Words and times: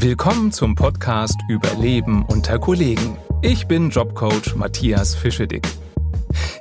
Willkommen 0.00 0.52
zum 0.52 0.76
Podcast 0.76 1.40
Überleben 1.48 2.24
unter 2.24 2.60
Kollegen. 2.60 3.16
Ich 3.42 3.66
bin 3.66 3.90
Jobcoach 3.90 4.54
Matthias 4.54 5.16
Fischedick. 5.16 5.66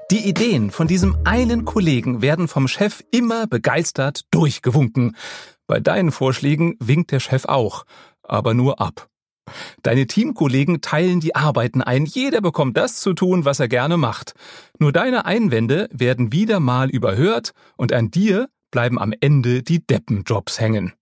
Die 0.09 0.27
Ideen 0.27 0.71
von 0.71 0.87
diesem 0.87 1.15
einen 1.23 1.63
Kollegen 1.63 2.23
werden 2.23 2.47
vom 2.47 2.67
Chef 2.67 3.03
immer 3.11 3.45
begeistert 3.45 4.21
durchgewunken. 4.31 5.15
Bei 5.67 5.79
deinen 5.79 6.11
Vorschlägen 6.11 6.77
winkt 6.79 7.11
der 7.11 7.19
Chef 7.19 7.45
auch, 7.45 7.85
aber 8.23 8.55
nur 8.55 8.81
ab. 8.81 9.07
Deine 9.83 10.07
Teamkollegen 10.07 10.81
teilen 10.81 11.19
die 11.19 11.35
Arbeiten 11.35 11.83
ein, 11.83 12.05
jeder 12.07 12.41
bekommt 12.41 12.75
das 12.75 12.99
zu 12.99 13.13
tun, 13.13 13.45
was 13.45 13.59
er 13.59 13.67
gerne 13.67 13.97
macht. 13.97 14.33
Nur 14.79 14.91
deine 14.91 15.25
Einwände 15.25 15.89
werden 15.91 16.31
wieder 16.31 16.59
mal 16.59 16.89
überhört 16.89 17.51
und 17.75 17.93
an 17.93 18.09
dir 18.09 18.49
bleiben 18.71 18.97
am 18.97 19.13
Ende 19.21 19.61
die 19.61 19.85
Deppenjobs 19.85 20.59
hängen. 20.59 20.93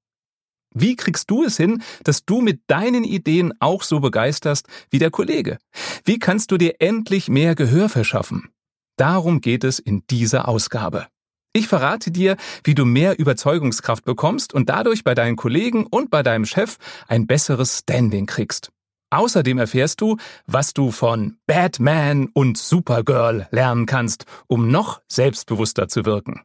Wie 0.78 0.98
kriegst 0.98 1.32
du 1.32 1.46
es 1.46 1.56
hin, 1.56 1.82
dass 2.04 2.26
du 2.26 2.42
mit 2.42 2.62
deinen 2.68 3.06
Ideen 3.06 3.54
auch 3.60 3.82
so 3.82 4.02
begeisterst 4.02 4.68
wie 4.90 5.00
der 5.00 5.10
Kollege? 5.10 5.58
Wie 6.04 6.20
kannst 6.20 6.52
du 6.52 6.58
dir 6.58 6.76
endlich 6.80 7.30
mehr 7.30 7.56
Gehör 7.56 7.88
verschaffen? 7.88 8.50
Darum 8.98 9.40
geht 9.40 9.64
es 9.64 9.80
in 9.80 10.04
dieser 10.10 10.50
Ausgabe. 10.50 11.08
Ich 11.54 11.70
verrate 11.70 12.12
dir, 12.12 12.36
wie 12.66 12.76
du 12.76 12.84
mehr 12.84 13.18
Überzeugungskraft 13.18 14.04
bekommst 14.04 14.54
und 14.54 14.68
dadurch 14.68 15.06
bei 15.06 15.16
deinen 15.16 15.38
Kollegen 15.38 15.86
und 15.86 16.10
bei 16.10 16.22
deinem 16.22 16.46
Chef 16.46 16.76
ein 17.08 17.26
besseres 17.26 17.80
Standing 17.80 18.26
kriegst. 18.26 18.72
Außerdem 19.12 19.58
erfährst 19.58 20.02
du, 20.02 20.18
was 20.46 20.74
du 20.74 20.92
von 20.92 21.38
Batman 21.48 22.28
und 22.34 22.58
Supergirl 22.58 23.48
lernen 23.52 23.86
kannst, 23.86 24.26
um 24.48 24.70
noch 24.70 25.00
selbstbewusster 25.08 25.88
zu 25.88 26.04
wirken. 26.04 26.42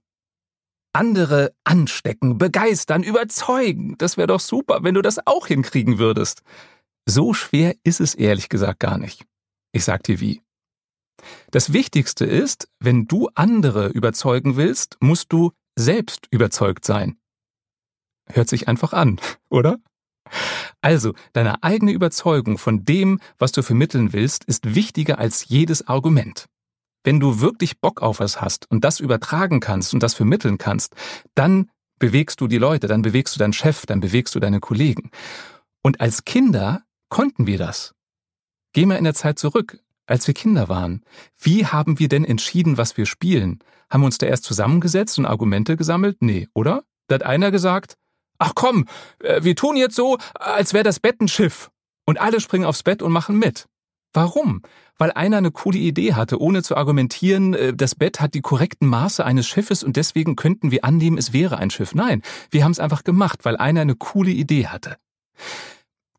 Andere 0.92 1.54
anstecken, 1.64 2.38
begeistern, 2.38 3.02
überzeugen. 3.02 3.96
Das 3.98 4.16
wäre 4.16 4.26
doch 4.26 4.40
super, 4.40 4.80
wenn 4.82 4.94
du 4.94 5.02
das 5.02 5.26
auch 5.26 5.46
hinkriegen 5.46 5.98
würdest. 5.98 6.42
So 7.06 7.32
schwer 7.34 7.74
ist 7.84 8.00
es 8.00 8.14
ehrlich 8.14 8.48
gesagt 8.48 8.80
gar 8.80 8.98
nicht. 8.98 9.24
Ich 9.72 9.84
sag 9.84 10.02
dir 10.02 10.20
wie. 10.20 10.42
Das 11.50 11.72
Wichtigste 11.72 12.24
ist, 12.24 12.68
wenn 12.78 13.06
du 13.06 13.28
andere 13.34 13.88
überzeugen 13.88 14.56
willst, 14.56 14.96
musst 15.00 15.32
du 15.32 15.52
selbst 15.76 16.26
überzeugt 16.30 16.84
sein. 16.84 17.18
Hört 18.28 18.48
sich 18.48 18.68
einfach 18.68 18.92
an, 18.92 19.20
oder? 19.48 19.78
Also, 20.80 21.14
deine 21.32 21.62
eigene 21.62 21.92
Überzeugung 21.92 22.58
von 22.58 22.84
dem, 22.84 23.20
was 23.38 23.52
du 23.52 23.62
vermitteln 23.62 24.12
willst, 24.12 24.44
ist 24.44 24.74
wichtiger 24.74 25.18
als 25.18 25.48
jedes 25.48 25.88
Argument. 25.88 26.46
Wenn 27.04 27.20
du 27.20 27.40
wirklich 27.40 27.80
Bock 27.80 28.02
auf 28.02 28.20
was 28.20 28.40
hast 28.40 28.70
und 28.70 28.84
das 28.84 29.00
übertragen 29.00 29.60
kannst 29.60 29.94
und 29.94 30.02
das 30.02 30.14
vermitteln 30.14 30.58
kannst, 30.58 30.94
dann 31.34 31.70
bewegst 31.98 32.40
du 32.40 32.46
die 32.46 32.58
Leute, 32.58 32.88
dann 32.88 33.02
bewegst 33.02 33.34
du 33.34 33.38
deinen 33.38 33.52
Chef, 33.52 33.86
dann 33.86 34.00
bewegst 34.00 34.34
du 34.34 34.40
deine 34.40 34.60
Kollegen. 34.60 35.10
Und 35.82 36.00
als 36.00 36.24
Kinder 36.24 36.82
konnten 37.08 37.46
wir 37.46 37.58
das. 37.58 37.94
Geh 38.72 38.86
mal 38.86 38.96
in 38.96 39.04
der 39.04 39.14
Zeit 39.14 39.38
zurück, 39.38 39.80
als 40.06 40.26
wir 40.26 40.34
Kinder 40.34 40.68
waren. 40.68 41.04
Wie 41.38 41.66
haben 41.66 41.98
wir 41.98 42.08
denn 42.08 42.24
entschieden, 42.24 42.78
was 42.78 42.96
wir 42.96 43.06
spielen? 43.06 43.60
Haben 43.90 44.02
wir 44.02 44.06
uns 44.06 44.18
da 44.18 44.26
erst 44.26 44.44
zusammengesetzt 44.44 45.18
und 45.18 45.26
Argumente 45.26 45.76
gesammelt? 45.76 46.18
Nee, 46.20 46.48
oder? 46.54 46.84
Da 47.08 47.14
hat 47.14 47.22
einer 47.22 47.50
gesagt, 47.50 47.96
ach 48.38 48.52
komm, 48.54 48.86
äh, 49.20 49.42
wir 49.42 49.56
tun 49.56 49.76
jetzt 49.76 49.96
so, 49.96 50.18
als 50.34 50.72
wäre 50.72 50.84
das 50.84 51.00
Bett 51.00 51.20
ein 51.20 51.28
Schiff. 51.28 51.70
Und 52.06 52.20
alle 52.20 52.40
springen 52.40 52.64
aufs 52.64 52.82
Bett 52.82 53.02
und 53.02 53.12
machen 53.12 53.38
mit. 53.38 53.66
Warum? 54.12 54.62
Weil 54.98 55.12
einer 55.12 55.38
eine 55.38 55.50
coole 55.50 55.78
Idee 55.78 56.14
hatte, 56.14 56.40
ohne 56.40 56.62
zu 56.62 56.76
argumentieren, 56.76 57.54
äh, 57.54 57.74
das 57.74 57.94
Bett 57.94 58.20
hat 58.20 58.34
die 58.34 58.40
korrekten 58.40 58.88
Maße 58.88 59.24
eines 59.24 59.46
Schiffes 59.46 59.84
und 59.84 59.96
deswegen 59.96 60.36
könnten 60.36 60.70
wir 60.70 60.84
annehmen, 60.84 61.18
es 61.18 61.32
wäre 61.32 61.58
ein 61.58 61.70
Schiff. 61.70 61.94
Nein, 61.94 62.22
wir 62.50 62.64
haben 62.64 62.72
es 62.72 62.80
einfach 62.80 63.04
gemacht, 63.04 63.44
weil 63.44 63.56
einer 63.56 63.82
eine 63.82 63.94
coole 63.94 64.30
Idee 64.30 64.66
hatte. 64.66 64.96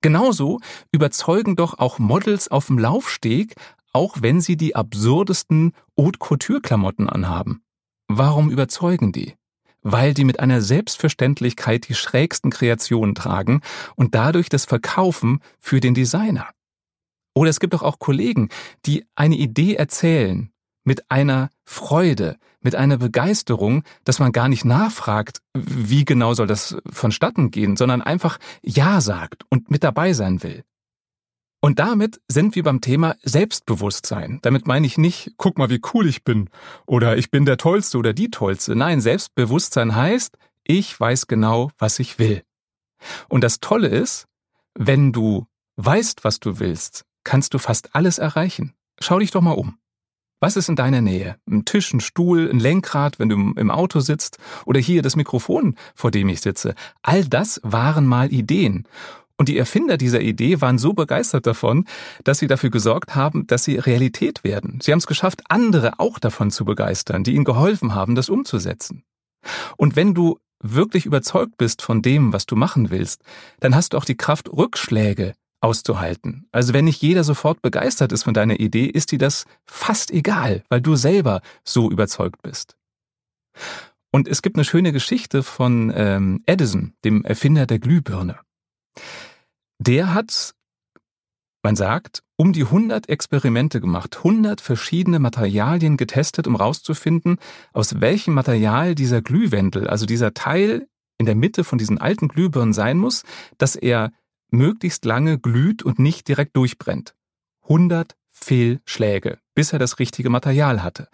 Genauso 0.02 0.60
überzeugen 0.92 1.56
doch 1.56 1.78
auch 1.78 2.00
Models 2.00 2.48
auf 2.48 2.68
dem 2.68 2.80
Laufsteg, 2.80 3.56
auch 3.94 4.18
wenn 4.22 4.42
sie 4.42 4.58
die 4.58 4.76
absurdesten 4.76 5.74
Haute 5.98 6.18
Couture 6.18 6.62
Klamotten 6.62 7.08
anhaben. 7.08 7.62
Warum 8.08 8.50
überzeugen 8.50 9.12
die? 9.12 9.36
Weil 9.84 10.14
die 10.14 10.24
mit 10.24 10.40
einer 10.40 10.62
Selbstverständlichkeit 10.62 11.88
die 11.88 11.96
schrägsten 11.96 12.52
Kreationen 12.52 13.16
tragen 13.16 13.62
und 13.96 14.16
dadurch 14.16 14.50
das 14.50 14.66
Verkaufen 14.66 15.40
für 15.60 15.80
den 15.80 15.94
Designer. 15.94 16.50
Oder 17.34 17.50
es 17.50 17.60
gibt 17.60 17.74
doch 17.74 17.84
auch 17.84 18.00
Kollegen, 18.00 18.50
die 18.86 19.06
eine 19.16 19.36
Idee 19.36 19.76
erzählen 19.76 20.52
mit 20.84 21.10
einer 21.12 21.50
Freude, 21.64 22.38
mit 22.60 22.76
einer 22.76 22.98
Begeisterung, 22.98 23.84
dass 24.04 24.20
man 24.20 24.32
gar 24.32 24.50
nicht 24.50 24.66
nachfragt, 24.66 25.42
wie 25.54 26.06
genau 26.06 26.34
soll 26.34 26.48
das 26.48 26.78
vonstatten 26.90 27.52
gehen, 27.52 27.78
sondern 27.78 28.02
einfach 28.02 28.38
Ja 28.62 29.02
sagt 29.02 29.44
und 29.50 29.72
mit 29.72 29.84
dabei 29.84 30.14
sein 30.14 30.44
will. 30.44 30.64
Und 31.64 31.78
damit 31.78 32.20
sind 32.28 32.56
wir 32.56 32.64
beim 32.64 32.82
Thema 32.82 33.16
Selbstbewusstsein. 33.22 34.40
Damit 34.42 34.66
meine 34.66 34.88
ich 34.88 34.98
nicht, 34.98 35.34
guck 35.38 35.60
mal, 35.60 35.70
wie 35.70 35.82
cool 35.94 36.08
ich 36.08 36.24
bin 36.24 36.50
oder 36.88 37.18
ich 37.18 37.30
bin 37.30 37.46
der 37.46 37.58
Tollste 37.58 38.00
oder 38.00 38.14
die 38.14 38.32
Tollste. 38.32 38.76
Nein, 38.76 39.00
Selbstbewusstsein 39.00 39.96
heißt, 39.96 40.38
ich 40.64 41.00
weiß 41.00 41.28
genau, 41.28 41.70
was 41.78 42.00
ich 42.00 42.18
will. 42.18 42.42
Und 43.30 43.44
das 43.44 43.60
Tolle 43.60 43.88
ist, 43.88 44.26
wenn 44.74 45.12
du 45.12 45.46
weißt, 45.76 46.24
was 46.24 46.40
du 46.40 46.60
willst, 46.60 47.06
kannst 47.24 47.54
du 47.54 47.58
fast 47.58 47.96
alles 47.96 48.18
erreichen. 48.18 48.74
Schau 49.00 49.20
dich 49.20 49.32
doch 49.32 49.42
mal 49.42 49.52
um. 49.52 49.78
Was 50.40 50.58
ist 50.58 50.70
in 50.70 50.76
deiner 50.76 51.02
Nähe? 51.02 51.36
Ein 51.48 51.66
Tisch, 51.66 51.94
ein 51.94 52.00
Stuhl, 52.00 52.50
ein 52.50 52.60
Lenkrad, 52.60 53.20
wenn 53.20 53.30
du 53.30 53.36
im 53.36 53.70
Auto 53.70 54.00
sitzt 54.00 54.40
oder 54.66 54.80
hier 54.80 55.04
das 55.04 55.16
Mikrofon, 55.16 55.76
vor 55.94 56.10
dem 56.10 56.30
ich 56.30 56.42
sitze. 56.42 56.74
All 57.04 57.24
das 57.26 57.62
waren 57.64 58.08
mal 58.08 58.34
Ideen. 58.34 58.88
Und 59.38 59.50
die 59.50 59.58
Erfinder 59.58 59.98
dieser 59.98 60.22
Idee 60.22 60.60
waren 60.60 60.80
so 60.80 60.94
begeistert 60.94 61.46
davon, 61.46 61.86
dass 62.24 62.40
sie 62.40 62.48
dafür 62.48 62.72
gesorgt 62.72 63.16
haben, 63.16 63.46
dass 63.48 63.64
sie 63.64 63.78
Realität 63.78 64.44
werden. 64.44 64.80
Sie 64.82 64.92
haben 64.92 65.00
es 65.00 65.08
geschafft, 65.08 65.42
andere 65.50 66.00
auch 66.00 66.18
davon 66.18 66.50
zu 66.50 66.66
begeistern, 66.66 67.24
die 67.24 67.34
ihnen 67.34 67.46
geholfen 67.46 67.94
haben, 67.94 68.16
das 68.16 68.30
umzusetzen. 68.30 69.04
Und 69.78 69.96
wenn 69.96 70.14
du 70.16 70.40
wirklich 70.60 71.06
überzeugt 71.06 71.58
bist 71.58 71.82
von 71.82 72.02
dem, 72.02 72.34
was 72.34 72.46
du 72.48 72.56
machen 72.56 72.90
willst, 72.90 73.24
dann 73.60 73.76
hast 73.76 73.94
du 73.94 73.98
auch 73.98 74.06
die 74.06 74.18
Kraft, 74.18 74.52
Rückschläge 74.52 75.34
auszuhalten. 75.62 76.48
Also 76.52 76.74
wenn 76.74 76.86
nicht 76.86 77.02
jeder 77.02 77.24
sofort 77.24 77.62
begeistert 77.62 78.12
ist 78.12 78.24
von 78.24 78.34
deiner 78.34 78.60
Idee, 78.60 78.86
ist 78.86 79.12
dir 79.12 79.20
das 79.20 79.46
fast 79.66 80.12
egal, 80.12 80.64
weil 80.70 80.82
du 80.82 80.96
selber 80.96 81.42
so 81.64 81.90
überzeugt 81.90 82.42
bist. 82.42 82.76
Und 84.12 84.28
es 84.28 84.42
gibt 84.42 84.58
eine 84.58 84.66
schöne 84.66 84.92
Geschichte 84.92 85.44
von 85.44 85.94
ähm, 85.96 86.44
Edison, 86.46 86.94
dem 87.06 87.24
Erfinder 87.24 87.66
der 87.66 87.80
Glühbirne. 87.80 88.40
Der 89.80 90.14
hat, 90.14 90.54
man 91.64 91.76
sagt, 91.76 92.24
um 92.36 92.54
die 92.54 92.64
100 92.64 93.08
Experimente 93.08 93.80
gemacht, 93.80 94.18
100 94.18 94.60
verschiedene 94.62 95.20
Materialien 95.20 95.96
getestet, 95.96 96.48
um 96.48 96.56
rauszufinden, 96.56 97.38
aus 97.72 98.02
welchem 98.02 98.34
Material 98.34 98.96
dieser 98.96 99.22
Glühwendel, 99.22 99.88
also 99.88 100.06
dieser 100.06 100.34
Teil 100.34 100.88
in 101.18 101.26
der 101.28 101.36
Mitte 101.36 101.64
von 101.64 101.78
diesen 101.78 102.00
alten 102.00 102.28
Glühbirnen 102.28 102.74
sein 102.74 102.98
muss, 102.98 103.24
dass 103.60 103.76
er 103.76 104.12
möglichst 104.52 105.06
lange 105.06 105.40
glüht 105.40 105.84
und 105.84 106.00
nicht 106.00 106.28
direkt 106.28 106.56
durchbrennt. 106.56 107.16
100 107.64 108.16
Fehlschläge, 108.32 109.40
bis 109.56 109.74
er 109.74 109.80
das 109.80 110.00
richtige 110.00 110.30
Material 110.30 110.84
hatte. 110.84 111.08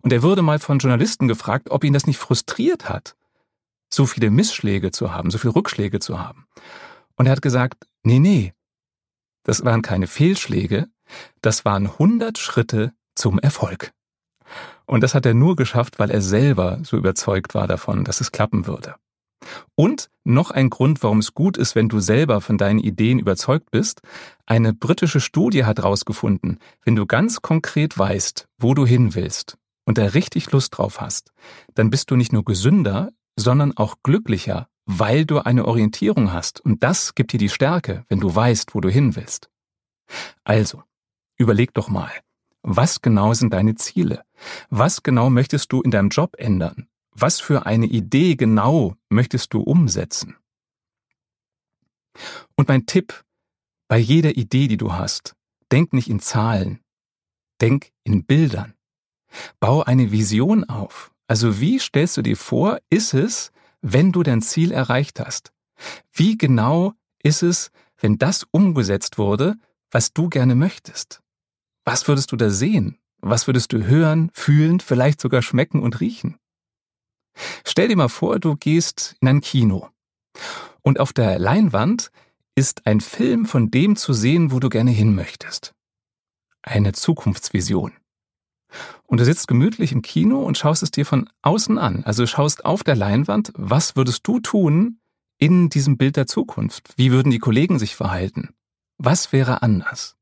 Und 0.00 0.12
er 0.12 0.22
wurde 0.22 0.42
mal 0.42 0.58
von 0.58 0.78
Journalisten 0.78 1.28
gefragt, 1.28 1.70
ob 1.70 1.84
ihn 1.84 1.92
das 1.92 2.06
nicht 2.06 2.18
frustriert 2.18 2.88
hat, 2.88 3.16
so 3.92 4.06
viele 4.06 4.30
Missschläge 4.30 4.90
zu 4.90 5.12
haben, 5.12 5.30
so 5.30 5.38
viele 5.38 5.54
Rückschläge 5.54 6.00
zu 6.00 6.18
haben. 6.18 6.46
Und 7.16 7.26
er 7.26 7.32
hat 7.32 7.42
gesagt, 7.42 7.86
nee, 8.02 8.18
nee, 8.18 8.52
das 9.44 9.64
waren 9.64 9.82
keine 9.82 10.06
Fehlschläge, 10.06 10.88
das 11.42 11.64
waren 11.64 11.86
100 11.86 12.38
Schritte 12.38 12.92
zum 13.14 13.38
Erfolg. 13.38 13.92
Und 14.86 15.02
das 15.02 15.14
hat 15.14 15.26
er 15.26 15.34
nur 15.34 15.56
geschafft, 15.56 15.98
weil 15.98 16.10
er 16.10 16.20
selber 16.20 16.80
so 16.82 16.96
überzeugt 16.96 17.54
war 17.54 17.66
davon, 17.66 18.04
dass 18.04 18.20
es 18.20 18.32
klappen 18.32 18.66
würde. 18.66 18.96
Und 19.74 20.10
noch 20.24 20.50
ein 20.50 20.70
Grund, 20.70 21.02
warum 21.02 21.18
es 21.18 21.34
gut 21.34 21.56
ist, 21.56 21.74
wenn 21.74 21.88
du 21.88 22.00
selber 22.00 22.40
von 22.40 22.58
deinen 22.58 22.78
Ideen 22.78 23.18
überzeugt 23.18 23.70
bist. 23.70 24.00
Eine 24.46 24.72
britische 24.72 25.20
Studie 25.20 25.64
hat 25.64 25.78
herausgefunden, 25.78 26.58
wenn 26.84 26.96
du 26.96 27.06
ganz 27.06 27.42
konkret 27.42 27.96
weißt, 27.98 28.48
wo 28.58 28.74
du 28.74 28.86
hin 28.86 29.14
willst 29.14 29.58
und 29.84 29.98
da 29.98 30.04
richtig 30.06 30.50
Lust 30.52 30.76
drauf 30.76 31.00
hast, 31.00 31.32
dann 31.74 31.90
bist 31.90 32.10
du 32.10 32.16
nicht 32.16 32.32
nur 32.32 32.44
gesünder, 32.44 33.10
sondern 33.36 33.76
auch 33.76 33.96
glücklicher, 34.02 34.68
weil 34.86 35.24
du 35.24 35.38
eine 35.38 35.66
Orientierung 35.66 36.32
hast. 36.32 36.60
Und 36.60 36.82
das 36.82 37.14
gibt 37.14 37.32
dir 37.32 37.38
die 37.38 37.48
Stärke, 37.48 38.04
wenn 38.08 38.20
du 38.20 38.34
weißt, 38.34 38.74
wo 38.74 38.80
du 38.80 38.88
hin 38.88 39.16
willst. 39.16 39.50
Also, 40.44 40.82
überleg 41.36 41.74
doch 41.74 41.88
mal, 41.88 42.10
was 42.62 43.02
genau 43.02 43.34
sind 43.34 43.52
deine 43.52 43.74
Ziele? 43.74 44.24
Was 44.70 45.02
genau 45.02 45.28
möchtest 45.28 45.72
du 45.72 45.82
in 45.82 45.90
deinem 45.90 46.08
Job 46.08 46.34
ändern? 46.38 46.88
Was 47.14 47.40
für 47.40 47.64
eine 47.64 47.86
Idee 47.86 48.34
genau 48.34 48.96
möchtest 49.08 49.54
du 49.54 49.60
umsetzen? 49.60 50.36
Und 52.56 52.68
mein 52.68 52.86
Tipp, 52.86 53.24
bei 53.88 53.98
jeder 53.98 54.36
Idee, 54.36 54.68
die 54.68 54.76
du 54.76 54.92
hast, 54.92 55.34
denk 55.70 55.92
nicht 55.92 56.08
in 56.08 56.20
Zahlen, 56.20 56.80
denk 57.60 57.92
in 58.02 58.24
Bildern. 58.24 58.74
Bau 59.60 59.82
eine 59.82 60.10
Vision 60.12 60.64
auf. 60.64 61.12
Also 61.26 61.60
wie 61.60 61.78
stellst 61.78 62.16
du 62.16 62.22
dir 62.22 62.36
vor, 62.36 62.78
ist 62.90 63.14
es, 63.14 63.52
wenn 63.80 64.12
du 64.12 64.22
dein 64.22 64.42
Ziel 64.42 64.72
erreicht 64.72 65.20
hast? 65.20 65.52
Wie 66.12 66.36
genau 66.36 66.94
ist 67.22 67.42
es, 67.42 67.70
wenn 67.98 68.18
das 68.18 68.44
umgesetzt 68.50 69.18
wurde, 69.18 69.56
was 69.90 70.12
du 70.12 70.28
gerne 70.28 70.54
möchtest? 70.54 71.20
Was 71.84 72.08
würdest 72.08 72.32
du 72.32 72.36
da 72.36 72.50
sehen? 72.50 72.98
Was 73.20 73.46
würdest 73.46 73.72
du 73.72 73.84
hören, 73.84 74.30
fühlen, 74.34 74.80
vielleicht 74.80 75.20
sogar 75.20 75.42
schmecken 75.42 75.82
und 75.82 76.00
riechen? 76.00 76.36
Stell 77.64 77.88
dir 77.88 77.96
mal 77.96 78.08
vor, 78.08 78.38
du 78.38 78.56
gehst 78.56 79.16
in 79.20 79.28
ein 79.28 79.40
Kino 79.40 79.88
und 80.82 81.00
auf 81.00 81.12
der 81.12 81.38
Leinwand 81.38 82.10
ist 82.54 82.86
ein 82.86 83.00
Film 83.00 83.46
von 83.46 83.70
dem 83.70 83.96
zu 83.96 84.12
sehen, 84.12 84.52
wo 84.52 84.60
du 84.60 84.68
gerne 84.68 84.90
hin 84.90 85.14
möchtest. 85.14 85.74
Eine 86.62 86.92
Zukunftsvision. 86.92 87.92
Und 89.06 89.20
du 89.20 89.24
sitzt 89.24 89.48
gemütlich 89.48 89.92
im 89.92 90.02
Kino 90.02 90.42
und 90.42 90.58
schaust 90.58 90.82
es 90.82 90.90
dir 90.90 91.06
von 91.06 91.28
außen 91.42 91.78
an. 91.78 92.04
Also 92.04 92.26
schaust 92.26 92.64
auf 92.64 92.82
der 92.82 92.96
Leinwand, 92.96 93.52
was 93.56 93.96
würdest 93.96 94.26
du 94.26 94.40
tun 94.40 95.00
in 95.38 95.68
diesem 95.68 95.96
Bild 95.96 96.16
der 96.16 96.26
Zukunft? 96.26 96.94
Wie 96.96 97.12
würden 97.12 97.30
die 97.30 97.38
Kollegen 97.38 97.78
sich 97.78 97.94
verhalten? 97.96 98.54
Was 98.98 99.32
wäre 99.32 99.62
anders? 99.62 100.16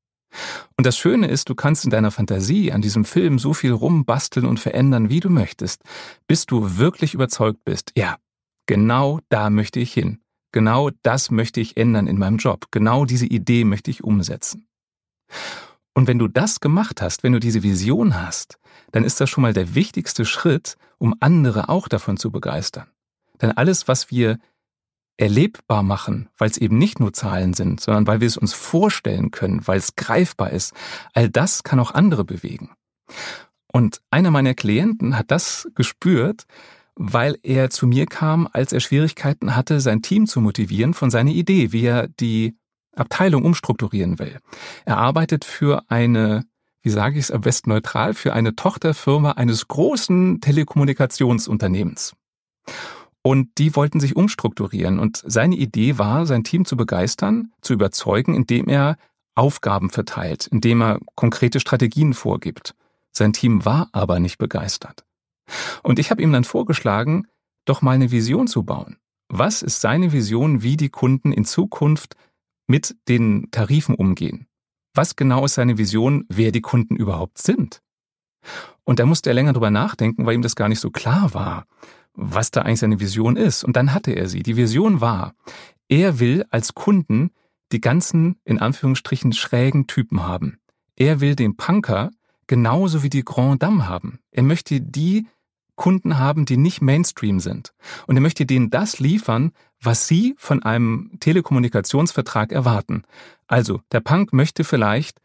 Und 0.77 0.87
das 0.87 0.97
Schöne 0.97 1.29
ist, 1.29 1.49
du 1.49 1.55
kannst 1.55 1.85
in 1.85 1.91
deiner 1.91 2.11
Fantasie 2.11 2.73
an 2.73 2.83
diesem 2.83 3.05
Film 3.05 3.39
so 3.39 3.55
viel 3.55 3.73
rumbasteln 3.73 4.47
und 4.47 4.61
verändern, 4.61 5.11
wie 5.11 5.21
du 5.21 5.29
möchtest, 5.29 5.83
bis 6.27 6.47
du 6.47 6.79
wirklich 6.79 7.15
überzeugt 7.15 7.65
bist, 7.65 7.93
ja, 7.97 8.17
genau 8.67 9.21
da 9.29 9.51
möchte 9.51 9.81
ich 9.81 9.93
hin. 9.93 10.21
Genau 10.53 10.91
das 11.03 11.31
möchte 11.31 11.61
ich 11.61 11.77
ändern 11.77 12.07
in 12.07 12.19
meinem 12.19 12.37
Job. 12.37 12.67
Genau 12.71 13.05
diese 13.07 13.27
Idee 13.27 13.65
möchte 13.65 13.91
ich 13.91 14.05
umsetzen. 14.05 14.67
Und 15.95 16.07
wenn 16.07 16.19
du 16.19 16.29
das 16.29 16.61
gemacht 16.61 17.03
hast, 17.03 17.23
wenn 17.23 17.33
du 17.33 17.41
diese 17.41 17.63
Vision 17.63 18.21
hast, 18.21 18.59
dann 18.93 19.05
ist 19.05 19.21
das 19.21 19.31
schon 19.31 19.43
mal 19.43 19.53
der 19.53 19.75
wichtigste 19.75 20.25
Schritt, 20.25 20.77
um 20.99 21.15
andere 21.21 21.69
auch 21.69 21.89
davon 21.89 22.17
zu 22.17 22.31
begeistern. 22.31 22.87
Denn 23.41 23.51
alles, 23.53 23.89
was 23.89 24.11
wir 24.11 24.39
erlebbar 25.23 25.85
machen, 25.85 26.29
weil 26.37 26.51
es 26.51 26.59
eben 26.59 26.79
nicht 26.79 26.99
nur 26.99 27.13
Zahlen 27.13 27.55
sind, 27.55 27.81
sondern 27.81 28.09
weil 28.09 28.21
wir 28.21 28.27
es 28.27 28.37
uns 28.37 28.55
vorstellen 28.55 29.31
können, 29.31 29.65
weil 29.69 29.79
es 29.79 29.95
greifbar 29.95 30.51
ist, 30.51 30.75
all 31.15 31.29
das 31.29 31.63
kann 31.63 31.79
auch 31.79 31.93
andere 31.93 32.25
bewegen. 32.25 32.71
Und 33.73 34.03
einer 34.11 34.33
meiner 34.33 34.55
Klienten 34.55 35.17
hat 35.17 35.31
das 35.31 35.69
gespürt, 35.77 36.47
weil 36.97 37.39
er 37.45 37.71
zu 37.71 37.87
mir 37.87 38.07
kam, 38.07 38.49
als 38.53 38.73
er 38.73 38.81
Schwierigkeiten 38.81 39.55
hatte, 39.55 39.81
sein 39.81 40.03
Team 40.03 40.27
zu 40.27 40.41
motivieren 40.41 40.93
von 40.93 41.11
seiner 41.11 41.31
Idee, 41.31 41.73
wie 41.73 41.85
er 41.85 42.09
die 42.09 42.57
Abteilung 42.97 43.45
umstrukturieren 43.45 44.19
will. 44.19 44.41
Er 44.85 44.99
arbeitet 44.99 45.45
für 45.45 45.85
eine, 45.89 46.45
wie 46.83 46.91
sage 46.91 47.17
ich 47.17 47.27
es 47.27 47.31
am 47.31 47.43
besten 47.43 47.71
neutral, 47.71 48.13
für 48.13 48.33
eine 48.33 48.57
Tochterfirma 48.57 49.33
eines 49.33 49.69
großen 49.69 50.41
Telekommunikationsunternehmens. 50.41 52.15
Und 53.23 53.59
die 53.59 53.77
wollten 53.77 54.01
sich 54.01 54.17
umstrukturieren. 54.17 54.99
Und 54.99 55.23
seine 55.25 55.57
Idee 55.57 55.99
war, 55.99 56.27
sein 56.27 56.45
Team 56.45 56.65
zu 56.65 56.77
begeistern, 56.77 57.53
zu 57.61 57.73
überzeugen, 57.73 58.35
indem 58.35 58.69
er 58.69 58.97
Aufgaben 59.35 59.91
verteilt, 59.91 60.49
indem 60.49 60.83
er 60.83 61.01
konkrete 61.15 61.61
Strategien 61.61 62.15
vorgibt. 62.15 62.75
Sein 63.13 63.33
Team 63.33 63.65
war 63.65 63.89
aber 63.93 64.19
nicht 64.19 64.39
begeistert. 64.39 65.05
Und 65.83 65.99
ich 65.99 66.11
habe 66.11 66.23
ihm 66.23 66.33
dann 66.33 66.45
vorgeschlagen, 66.45 67.27
doch 67.65 67.83
mal 67.83 67.93
eine 67.93 68.11
Vision 68.11 68.47
zu 68.47 68.65
bauen. 68.65 68.97
Was 69.29 69.63
ist 69.63 69.81
seine 69.81 70.13
Vision, 70.13 70.63
wie 70.63 70.77
die 70.77 70.91
Kunden 70.91 71.33
in 71.33 71.45
Zukunft 71.45 72.17
mit 72.67 72.97
den 73.09 73.51
Tarifen 73.51 73.95
umgehen? 73.95 74.47
Was 74.95 75.17
genau 75.17 75.45
ist 75.45 75.55
seine 75.55 75.79
Vision, 75.79 76.27
wer 76.29 76.53
die 76.53 76.61
Kunden 76.61 76.97
überhaupt 76.97 77.39
sind? 77.39 77.81
Und 78.85 78.99
da 78.99 79.07
musste 79.07 79.31
er 79.31 79.35
länger 79.35 79.53
drüber 79.53 79.71
nachdenken, 79.71 80.27
weil 80.27 80.35
ihm 80.35 80.43
das 80.43 80.57
gar 80.57 80.69
nicht 80.69 80.81
so 80.81 80.91
klar 80.91 81.33
war, 81.33 81.67
was 82.15 82.51
da 82.51 82.63
eigentlich 82.63 82.81
seine 82.81 83.01
Vision 83.01 83.37
ist. 83.37 83.65
Und 83.65 83.77
dann 83.77 83.95
hatte 83.95 84.13
er 84.13 84.29
sie. 84.29 84.43
Die 84.43 84.57
Vision 84.57 85.01
war, 85.01 85.35
er 85.89 86.21
will 86.21 86.45
als 86.51 86.75
Kunden 86.75 87.31
die 87.73 87.81
ganzen, 87.81 88.37
in 88.45 88.59
Anführungsstrichen, 88.59 89.33
schrägen 89.33 89.87
Typen 89.87 90.27
haben. 90.27 90.59
Er 90.97 91.21
will 91.21 91.35
den 91.35 91.57
Punker 91.57 92.11
genauso 92.47 93.03
wie 93.03 93.11
die 93.11 93.25
Grand 93.25 93.63
Dame 93.63 93.89
haben. 93.89 94.21
Er 94.31 94.43
möchte 94.43 94.81
die 94.81 95.27
Kunden 95.75 96.19
haben, 96.19 96.45
die 96.45 96.59
nicht 96.59 96.83
Mainstream 96.83 97.41
sind. 97.41 97.73
Und 98.07 98.17
er 98.17 98.21
möchte 98.21 98.47
denen 98.47 98.71
das 98.71 99.01
liefern, 99.01 99.53
was 99.81 100.07
sie 100.07 100.35
von 100.37 100.63
einem 100.63 101.13
Telekommunikationsvertrag 101.19 102.53
erwarten. 102.53 103.05
Also, 103.47 103.81
der 103.91 104.01
Punk 104.01 104.33
möchte 104.33 104.65
vielleicht 104.65 105.21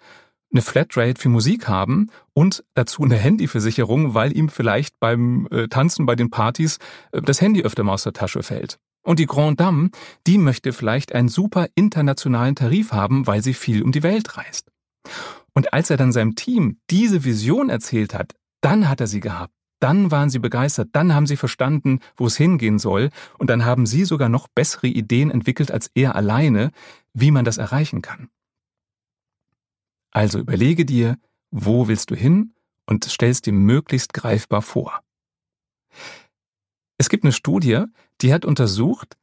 eine 0.52 0.62
Flatrate 0.62 1.20
für 1.20 1.30
Musik 1.30 1.68
haben 1.68 2.10
und 2.34 2.64
dazu 2.74 3.04
eine 3.04 3.16
Handyversicherung, 3.16 4.14
weil 4.14 4.36
ihm 4.36 4.50
vielleicht 4.50 5.00
beim 5.00 5.48
äh, 5.52 5.68
Tanzen 5.68 6.06
bei 6.06 6.16
den 6.16 6.30
Partys 6.30 6.80
äh, 7.12 7.22
das 7.22 7.42
Handy 7.42 7.64
öfter 7.64 7.84
mal 7.84 7.94
aus 7.94 8.04
der 8.04 8.14
Tasche 8.14 8.44
fällt. 8.44 8.80
Und 9.04 9.20
die 9.20 9.26
Grand 9.26 9.60
Dame, 9.60 9.90
die 10.26 10.38
möchte 10.38 10.74
vielleicht 10.74 11.14
einen 11.14 11.30
super 11.30 11.68
internationalen 11.76 12.56
Tarif 12.56 12.92
haben, 12.92 13.26
weil 13.26 13.42
sie 13.42 13.54
viel 13.54 13.82
um 13.82 13.92
die 13.92 14.04
Welt 14.04 14.38
reist. 14.38 14.70
Und 15.54 15.74
als 15.74 15.90
er 15.90 15.98
dann 15.98 16.12
seinem 16.12 16.36
Team 16.36 16.80
diese 16.90 17.24
Vision 17.24 17.70
erzählt 17.70 18.14
hat, 18.14 18.34
dann 18.62 18.90
hat 18.90 19.00
er 19.00 19.08
sie 19.08 19.22
gehabt. 19.22 19.54
Dann 19.80 20.12
waren 20.12 20.30
sie 20.30 20.40
begeistert, 20.40 20.90
dann 20.94 21.14
haben 21.14 21.28
sie 21.28 21.38
verstanden, 21.38 22.00
wo 22.16 22.26
es 22.26 22.36
hingehen 22.36 22.80
soll, 22.80 23.10
und 23.38 23.50
dann 23.50 23.64
haben 23.64 23.86
sie 23.86 24.06
sogar 24.06 24.28
noch 24.28 24.48
bessere 24.48 24.88
Ideen 24.88 25.30
entwickelt 25.30 25.72
als 25.72 25.92
er 25.94 26.16
alleine, 26.16 26.72
wie 27.14 27.32
man 27.32 27.46
das 27.46 27.58
erreichen 27.58 28.02
kann. 28.02 28.30
Also 30.18 30.40
überlege 30.40 30.86
dir, 30.86 31.18
wo 31.52 31.88
willst 31.88 32.10
du 32.10 32.16
hin 32.16 32.56
und 32.88 33.06
stellst 33.06 33.46
dir 33.46 33.54
möglichst 33.54 34.14
greifbar 34.14 34.62
vor. 34.62 35.02
Es 36.98 37.10
gibt 37.10 37.24
eine 37.24 37.34
Studie, 37.34 37.84
die 38.22 38.34
hat 38.34 38.44
untersucht, 38.44 39.18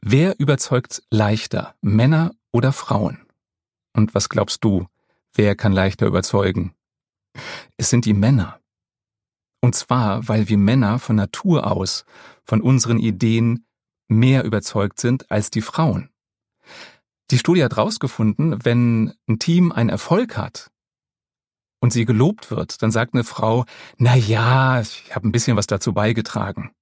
wer 0.00 0.40
überzeugt 0.40 1.02
leichter, 1.10 1.74
Männer 1.82 2.34
oder 2.52 2.72
Frauen? 2.72 3.26
Und 3.92 4.14
was 4.14 4.28
glaubst 4.30 4.64
du, 4.64 4.86
Wer 5.38 5.54
kann 5.54 5.72
leichter 5.72 6.06
überzeugen? 6.06 6.74
Es 7.76 7.90
sind 7.90 8.06
die 8.06 8.12
Männer. 8.12 8.60
Und 9.60 9.76
zwar, 9.76 10.26
weil 10.26 10.48
wir 10.48 10.58
Männer 10.58 10.98
von 10.98 11.14
Natur 11.14 11.70
aus 11.70 12.04
von 12.44 12.60
unseren 12.60 12.98
Ideen 12.98 13.64
mehr 14.08 14.42
überzeugt 14.42 14.98
sind 14.98 15.30
als 15.30 15.50
die 15.50 15.60
Frauen. 15.60 16.10
Die 17.30 17.38
Studie 17.38 17.62
hat 17.62 17.76
herausgefunden, 17.76 18.64
wenn 18.64 19.12
ein 19.28 19.38
Team 19.38 19.70
einen 19.70 19.90
Erfolg 19.90 20.36
hat 20.38 20.70
und 21.80 21.92
sie 21.92 22.06
gelobt 22.06 22.50
wird, 22.50 22.82
dann 22.82 22.90
sagt 22.90 23.12
eine 23.12 23.24
Frau, 23.24 23.64
na 23.98 24.16
ja, 24.16 24.80
ich 24.80 25.14
habe 25.14 25.28
ein 25.28 25.32
bisschen 25.32 25.56
was 25.56 25.66
dazu 25.66 25.92
beigetragen. 25.92 26.72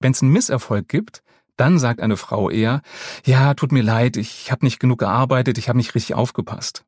Wenn 0.00 0.12
es 0.12 0.22
einen 0.22 0.32
Misserfolg 0.32 0.88
gibt, 0.88 1.22
dann 1.56 1.78
sagt 1.78 2.00
eine 2.00 2.16
Frau 2.16 2.50
eher, 2.50 2.82
ja, 3.24 3.54
tut 3.54 3.72
mir 3.72 3.82
leid, 3.82 4.16
ich 4.16 4.50
habe 4.52 4.66
nicht 4.66 4.78
genug 4.78 4.98
gearbeitet, 4.98 5.56
ich 5.56 5.68
habe 5.68 5.78
nicht 5.78 5.94
richtig 5.94 6.14
aufgepasst. 6.14 6.84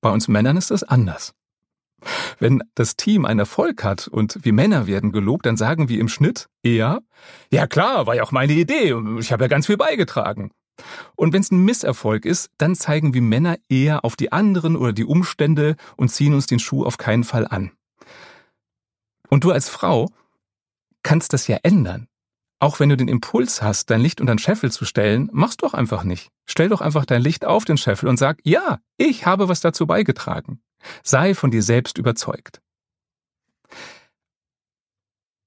Bei 0.00 0.10
uns 0.10 0.28
Männern 0.28 0.56
ist 0.56 0.70
das 0.70 0.82
anders. 0.82 1.34
Wenn 2.38 2.62
das 2.74 2.96
Team 2.96 3.24
einen 3.24 3.40
Erfolg 3.40 3.82
hat 3.82 4.06
und 4.06 4.44
wir 4.44 4.52
Männer 4.52 4.86
werden 4.86 5.10
gelobt, 5.10 5.46
dann 5.46 5.56
sagen 5.56 5.88
wir 5.88 5.98
im 5.98 6.08
Schnitt 6.08 6.48
eher, 6.62 7.00
ja 7.50 7.66
klar, 7.66 8.06
war 8.06 8.14
ja 8.14 8.22
auch 8.22 8.30
meine 8.30 8.52
Idee, 8.52 8.94
ich 9.18 9.32
habe 9.32 9.44
ja 9.44 9.48
ganz 9.48 9.66
viel 9.66 9.76
beigetragen. 9.76 10.52
Und 11.16 11.32
wenn 11.32 11.42
es 11.42 11.50
ein 11.50 11.64
Misserfolg 11.64 12.24
ist, 12.24 12.50
dann 12.58 12.74
zeigen 12.74 13.14
wir 13.14 13.22
Männer 13.22 13.56
eher 13.68 14.04
auf 14.04 14.16
die 14.16 14.32
anderen 14.32 14.76
oder 14.76 14.92
die 14.92 15.04
Umstände 15.04 15.76
und 15.96 16.10
ziehen 16.10 16.34
uns 16.34 16.46
den 16.46 16.58
Schuh 16.58 16.84
auf 16.84 16.98
keinen 16.98 17.24
Fall 17.24 17.46
an. 17.46 17.72
Und 19.28 19.44
du 19.44 19.50
als 19.50 19.68
Frau 19.68 20.10
kannst 21.02 21.32
das 21.32 21.46
ja 21.46 21.58
ändern. 21.62 22.08
Auch 22.60 22.80
wenn 22.80 22.88
du 22.88 22.96
den 22.96 23.08
Impuls 23.08 23.62
hast, 23.62 23.90
dein 23.90 24.00
Licht 24.00 24.20
unter 24.20 24.34
den 24.34 24.40
Scheffel 24.40 24.72
zu 24.72 24.84
stellen, 24.84 25.28
mach's 25.32 25.56
doch 25.56 25.74
einfach 25.74 26.02
nicht. 26.02 26.30
Stell 26.44 26.68
doch 26.68 26.80
einfach 26.80 27.04
dein 27.04 27.22
Licht 27.22 27.44
auf 27.44 27.64
den 27.64 27.76
Scheffel 27.76 28.08
und 28.08 28.16
sag, 28.16 28.40
ja, 28.42 28.80
ich 28.96 29.26
habe 29.26 29.48
was 29.48 29.60
dazu 29.60 29.86
beigetragen. 29.86 30.60
Sei 31.04 31.34
von 31.34 31.50
dir 31.50 31.62
selbst 31.62 31.98
überzeugt. 31.98 32.60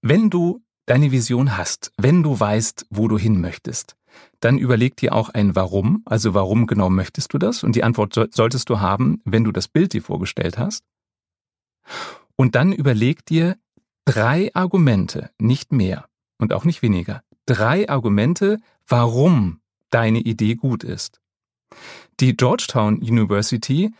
Wenn 0.02 0.30
du 0.30 0.64
deine 0.92 1.14
Vision 1.14 1.56
hast, 1.56 1.94
wenn 1.96 2.22
du 2.22 2.38
weißt, 2.38 2.88
wo 2.90 3.08
du 3.08 3.18
hin 3.18 3.40
möchtest, 3.40 3.96
dann 4.42 4.58
überleg 4.58 4.98
dir 4.98 5.16
auch 5.16 5.30
ein 5.30 5.56
Warum, 5.56 6.02
also 6.04 6.34
warum 6.34 6.68
genau 6.68 6.90
möchtest 6.90 7.34
du 7.34 7.38
das? 7.38 7.64
Und 7.64 7.78
die 7.78 7.86
Antwort 7.86 8.14
solltest 8.34 8.70
du 8.70 8.82
haben, 8.82 9.22
wenn 9.24 9.46
du 9.46 9.54
das 9.54 9.70
Bild 9.70 9.94
dir 9.94 10.02
vorgestellt 10.02 10.58
hast. 10.58 10.84
Und 12.36 12.56
dann 12.56 12.74
überleg 12.74 13.26
dir 13.26 13.56
drei 14.04 14.54
Argumente, 14.54 15.30
nicht 15.40 15.72
mehr, 15.72 16.10
und 16.40 16.52
auch 16.52 16.66
nicht 16.66 16.82
weniger. 16.82 17.24
Drei 17.46 17.88
Argumente, 17.88 18.58
warum 18.86 19.62
deine 19.92 20.20
Idee 20.20 20.56
gut 20.56 20.84
ist. 20.84 21.22
Die 22.20 22.36
Georgetown 22.36 22.98
University 22.98 23.94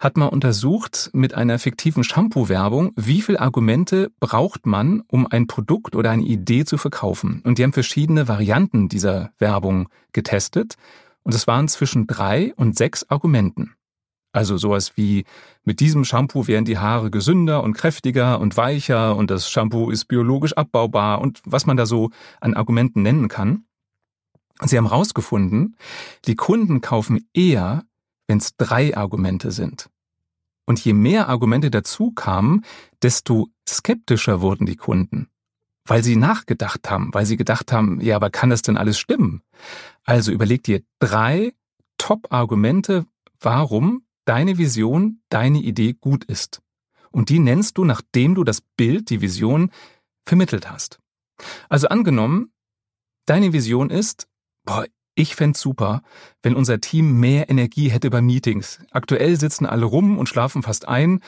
hat 0.00 0.16
mal 0.16 0.26
untersucht 0.26 1.10
mit 1.12 1.34
einer 1.34 1.58
fiktiven 1.58 2.02
Shampoo-Werbung, 2.02 2.92
wie 2.96 3.20
viele 3.20 3.38
Argumente 3.38 4.10
braucht 4.18 4.64
man, 4.64 5.02
um 5.08 5.26
ein 5.26 5.46
Produkt 5.46 5.94
oder 5.94 6.10
eine 6.10 6.24
Idee 6.24 6.64
zu 6.64 6.78
verkaufen. 6.78 7.42
Und 7.44 7.58
die 7.58 7.62
haben 7.62 7.74
verschiedene 7.74 8.26
Varianten 8.26 8.88
dieser 8.88 9.30
Werbung 9.38 9.88
getestet. 10.12 10.76
Und 11.22 11.34
es 11.34 11.46
waren 11.46 11.68
zwischen 11.68 12.06
drei 12.06 12.54
und 12.56 12.78
sechs 12.78 13.08
Argumenten. 13.10 13.74
Also 14.32 14.56
sowas 14.56 14.96
wie, 14.96 15.24
mit 15.64 15.80
diesem 15.80 16.04
Shampoo 16.04 16.46
werden 16.46 16.64
die 16.64 16.78
Haare 16.78 17.10
gesünder 17.10 17.62
und 17.62 17.74
kräftiger 17.74 18.40
und 18.40 18.56
weicher 18.56 19.16
und 19.16 19.30
das 19.30 19.50
Shampoo 19.50 19.90
ist 19.90 20.06
biologisch 20.06 20.54
abbaubar 20.54 21.20
und 21.20 21.42
was 21.44 21.66
man 21.66 21.76
da 21.76 21.84
so 21.84 22.10
an 22.40 22.54
Argumenten 22.54 23.02
nennen 23.02 23.28
kann. 23.28 23.64
Sie 24.62 24.78
haben 24.78 24.88
herausgefunden, 24.88 25.76
die 26.26 26.36
Kunden 26.36 26.80
kaufen 26.80 27.26
eher, 27.34 27.84
wenn 28.30 28.38
es 28.38 28.56
drei 28.56 28.96
Argumente 28.96 29.50
sind. 29.50 29.90
Und 30.64 30.82
je 30.84 30.92
mehr 30.92 31.28
Argumente 31.28 31.68
dazu 31.68 32.12
kamen, 32.12 32.64
desto 33.02 33.48
skeptischer 33.68 34.40
wurden 34.40 34.66
die 34.66 34.76
Kunden, 34.76 35.28
weil 35.84 36.04
sie 36.04 36.14
nachgedacht 36.14 36.88
haben, 36.88 37.12
weil 37.12 37.26
sie 37.26 37.36
gedacht 37.36 37.72
haben, 37.72 38.00
ja, 38.00 38.14
aber 38.14 38.30
kann 38.30 38.50
das 38.50 38.62
denn 38.62 38.76
alles 38.76 39.00
stimmen? 39.00 39.42
Also 40.04 40.30
überleg 40.30 40.62
dir 40.62 40.80
drei 41.00 41.54
Top-Argumente, 41.98 43.04
warum 43.40 44.04
deine 44.26 44.58
Vision, 44.58 45.22
deine 45.28 45.58
Idee 45.58 45.94
gut 45.94 46.24
ist. 46.24 46.62
Und 47.10 47.30
die 47.30 47.40
nennst 47.40 47.78
du, 47.78 47.84
nachdem 47.84 48.36
du 48.36 48.44
das 48.44 48.60
Bild, 48.60 49.10
die 49.10 49.22
Vision 49.22 49.72
vermittelt 50.24 50.70
hast. 50.70 51.00
Also 51.68 51.88
angenommen, 51.88 52.52
deine 53.26 53.52
Vision 53.52 53.90
ist, 53.90 54.28
boah, 54.64 54.86
ich 55.14 55.34
fände 55.34 55.58
super, 55.58 56.02
wenn 56.42 56.54
unser 56.54 56.80
Team 56.80 57.20
mehr 57.20 57.50
Energie 57.50 57.90
hätte 57.90 58.10
bei 58.10 58.22
Meetings. 58.22 58.80
Aktuell 58.90 59.38
sitzen 59.38 59.66
alle 59.66 59.84
rum 59.84 60.18
und 60.18 60.28
schlafen 60.28 60.62
fast 60.62 60.88
ein. 60.88 61.20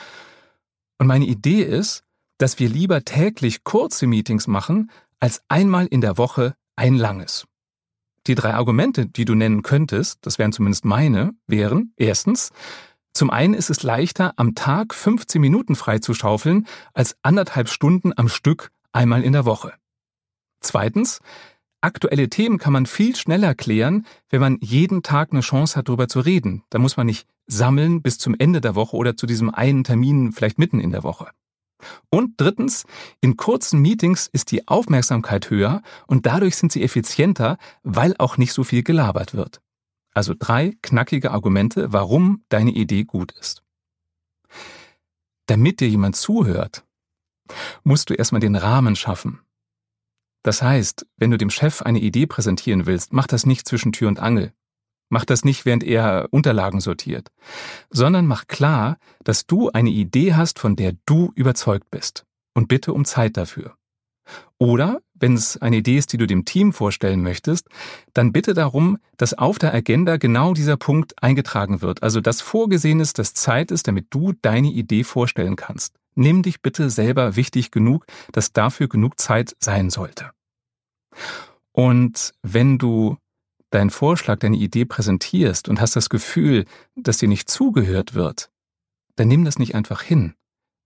Und 0.97 1.07
meine 1.07 1.25
Idee 1.25 1.63
ist, 1.63 2.03
dass 2.37 2.59
wir 2.59 2.69
lieber 2.69 3.03
täglich 3.03 3.63
kurze 3.63 4.07
Meetings 4.07 4.47
machen, 4.47 4.91
als 5.19 5.41
einmal 5.47 5.85
in 5.87 6.01
der 6.01 6.17
Woche 6.17 6.55
ein 6.75 6.95
langes. 6.95 7.45
Die 8.27 8.35
drei 8.35 8.53
Argumente, 8.53 9.05
die 9.05 9.25
du 9.25 9.35
nennen 9.35 9.63
könntest, 9.63 10.19
das 10.25 10.39
wären 10.39 10.53
zumindest 10.53 10.85
meine, 10.85 11.33
wären 11.45 11.93
erstens, 11.97 12.51
zum 13.13 13.29
einen 13.29 13.53
ist 13.53 13.69
es 13.69 13.83
leichter, 13.83 14.33
am 14.37 14.55
Tag 14.55 14.93
15 14.93 15.39
Minuten 15.39 15.75
freizuschaufeln, 15.75 16.65
als 16.93 17.15
anderthalb 17.21 17.69
Stunden 17.69 18.11
am 18.15 18.27
Stück 18.27 18.71
einmal 18.91 19.23
in 19.23 19.33
der 19.33 19.45
Woche. 19.45 19.73
Zweitens, 20.61 21.19
aktuelle 21.83 22.29
Themen 22.29 22.57
kann 22.57 22.73
man 22.73 22.85
viel 22.85 23.15
schneller 23.15 23.55
klären, 23.55 24.05
wenn 24.29 24.41
man 24.41 24.57
jeden 24.61 25.03
Tag 25.03 25.31
eine 25.31 25.41
Chance 25.41 25.75
hat, 25.75 25.89
darüber 25.89 26.07
zu 26.07 26.19
reden. 26.19 26.63
Da 26.69 26.79
muss 26.79 26.97
man 26.97 27.07
nicht 27.07 27.27
sammeln 27.47 28.01
bis 28.01 28.17
zum 28.17 28.35
Ende 28.37 28.61
der 28.61 28.75
Woche 28.75 28.95
oder 28.95 29.17
zu 29.17 29.25
diesem 29.25 29.53
einen 29.53 29.83
Termin 29.83 30.31
vielleicht 30.31 30.59
mitten 30.59 30.79
in 30.79 30.91
der 30.91 31.03
Woche. 31.03 31.27
Und 32.09 32.35
drittens, 32.37 32.85
in 33.19 33.35
kurzen 33.35 33.81
Meetings 33.81 34.27
ist 34.31 34.51
die 34.51 34.67
Aufmerksamkeit 34.67 35.49
höher 35.49 35.81
und 36.07 36.25
dadurch 36.25 36.55
sind 36.55 36.71
sie 36.71 36.83
effizienter, 36.83 37.57
weil 37.83 38.15
auch 38.19 38.37
nicht 38.37 38.53
so 38.53 38.63
viel 38.63 38.83
gelabert 38.83 39.33
wird. 39.33 39.61
Also 40.13 40.33
drei 40.37 40.77
knackige 40.81 41.31
Argumente, 41.31 41.91
warum 41.91 42.43
deine 42.49 42.71
Idee 42.71 43.03
gut 43.03 43.31
ist. 43.33 43.63
Damit 45.47 45.81
dir 45.81 45.89
jemand 45.89 46.15
zuhört, 46.15 46.85
musst 47.83 48.09
du 48.09 48.13
erstmal 48.13 48.39
den 48.39 48.55
Rahmen 48.55 48.95
schaffen. 48.95 49.41
Das 50.43 50.61
heißt, 50.61 51.05
wenn 51.17 51.31
du 51.31 51.37
dem 51.37 51.49
Chef 51.49 51.81
eine 51.81 51.99
Idee 51.99 52.27
präsentieren 52.27 52.85
willst, 52.85 53.13
mach 53.13 53.27
das 53.27 53.45
nicht 53.45 53.67
zwischen 53.67 53.93
Tür 53.93 54.09
und 54.09 54.19
Angel. 54.19 54.53
Mach 55.09 55.25
das 55.25 55.45
nicht, 55.45 55.65
während 55.65 55.83
er 55.83 56.27
Unterlagen 56.31 56.81
sortiert, 56.81 57.29
sondern 57.89 58.25
mach 58.25 58.47
klar, 58.47 58.97
dass 59.23 59.45
du 59.45 59.69
eine 59.69 59.91
Idee 59.91 60.33
hast, 60.33 60.59
von 60.59 60.75
der 60.75 60.93
du 61.05 61.31
überzeugt 61.35 61.91
bist 61.91 62.25
und 62.55 62.67
bitte 62.67 62.93
um 62.93 63.05
Zeit 63.05 63.37
dafür. 63.37 63.75
Oder, 64.57 65.01
wenn 65.13 65.33
es 65.33 65.57
eine 65.57 65.77
Idee 65.77 65.97
ist, 65.97 66.13
die 66.13 66.17
du 66.17 66.25
dem 66.25 66.45
Team 66.45 66.73
vorstellen 66.73 67.21
möchtest, 67.21 67.67
dann 68.13 68.31
bitte 68.31 68.53
darum, 68.53 68.97
dass 69.17 69.33
auf 69.33 69.59
der 69.59 69.73
Agenda 69.73 70.17
genau 70.17 70.53
dieser 70.53 70.77
Punkt 70.77 71.21
eingetragen 71.21 71.81
wird, 71.81 72.01
also 72.01 72.21
dass 72.21 72.41
vorgesehen 72.41 72.99
ist, 72.99 73.19
dass 73.19 73.33
Zeit 73.33 73.71
ist, 73.71 73.87
damit 73.87 74.07
du 74.09 74.33
deine 74.41 74.69
Idee 74.69 75.03
vorstellen 75.03 75.55
kannst. 75.55 75.99
Nimm 76.15 76.43
dich 76.43 76.61
bitte 76.61 76.89
selber 76.89 77.35
wichtig 77.35 77.71
genug, 77.71 78.05
dass 78.31 78.53
dafür 78.53 78.87
genug 78.87 79.19
Zeit 79.19 79.55
sein 79.59 79.89
sollte. 79.89 80.31
Und 81.71 82.33
wenn 82.41 82.77
du 82.77 83.17
deinen 83.71 83.89
Vorschlag, 83.89 84.39
deine 84.39 84.57
Idee 84.57 84.85
präsentierst 84.85 85.67
und 85.67 85.81
hast 85.81 85.95
das 85.95 86.09
Gefühl, 86.09 86.65
dass 86.95 87.17
dir 87.17 87.27
nicht 87.27 87.49
zugehört 87.49 88.13
wird, 88.13 88.51
dann 89.15 89.27
nimm 89.27 89.45
das 89.45 89.59
nicht 89.59 89.75
einfach 89.75 90.01
hin, 90.01 90.35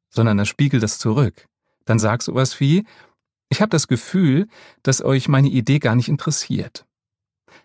sondern 0.10 0.38
dann 0.38 0.46
spiegel 0.46 0.80
das 0.80 1.00
zurück. 1.00 1.48
Dann 1.86 2.00
sag 2.00 2.22
sowas 2.24 2.60
wie, 2.60 2.86
ich 3.50 3.62
habe 3.62 3.70
das 3.70 3.88
Gefühl, 3.88 4.48
dass 4.84 5.04
euch 5.04 5.28
meine 5.28 5.50
Idee 5.50 5.80
gar 5.80 5.96
nicht 5.96 6.10
interessiert. 6.10 6.86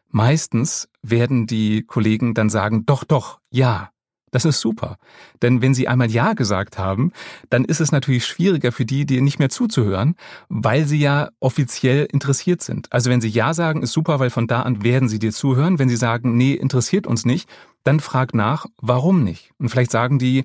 Meistens 0.09 0.89
werden 1.03 1.47
die 1.47 1.83
Kollegen 1.83 2.35
dann 2.35 2.51
sagen, 2.51 2.85
doch, 2.87 3.05
doch, 3.05 3.41
ja, 3.51 3.91
das 4.33 4.47
ist 4.47 4.61
super. 4.61 4.97
Denn 5.43 5.63
wenn 5.63 5.75
sie 5.75 5.87
einmal 5.87 6.11
Ja 6.11 6.33
gesagt 6.33 6.79
haben, 6.79 7.13
dann 7.51 7.65
ist 7.65 7.81
es 7.81 7.93
natürlich 7.93 8.27
schwieriger 8.27 8.73
für 8.73 8.85
die, 8.85 9.07
dir 9.07 9.23
nicht 9.23 9.39
mehr 9.39 9.51
zuzuhören, 9.51 10.17
weil 10.49 10.87
sie 10.87 10.99
ja 10.99 11.29
offiziell 11.39 12.09
interessiert 12.11 12.63
sind. 12.63 12.91
Also 12.93 13.11
wenn 13.11 13.21
sie 13.21 13.29
Ja 13.29 13.55
sagen, 13.55 13.83
ist 13.83 13.93
super, 13.93 14.19
weil 14.19 14.31
von 14.31 14.47
da 14.47 14.63
an 14.63 14.83
werden 14.83 15.09
sie 15.09 15.19
dir 15.19 15.33
zuhören. 15.33 15.79
Wenn 15.79 15.91
sie 15.91 15.97
sagen, 15.97 16.37
nee, 16.37 16.55
interessiert 16.55 17.07
uns 17.07 17.25
nicht, 17.25 17.49
dann 17.85 18.01
frag 18.01 18.35
nach, 18.35 18.67
warum 18.79 19.23
nicht? 19.23 19.53
Und 19.59 19.69
vielleicht 19.69 19.91
sagen 19.91 20.19
die, 20.19 20.45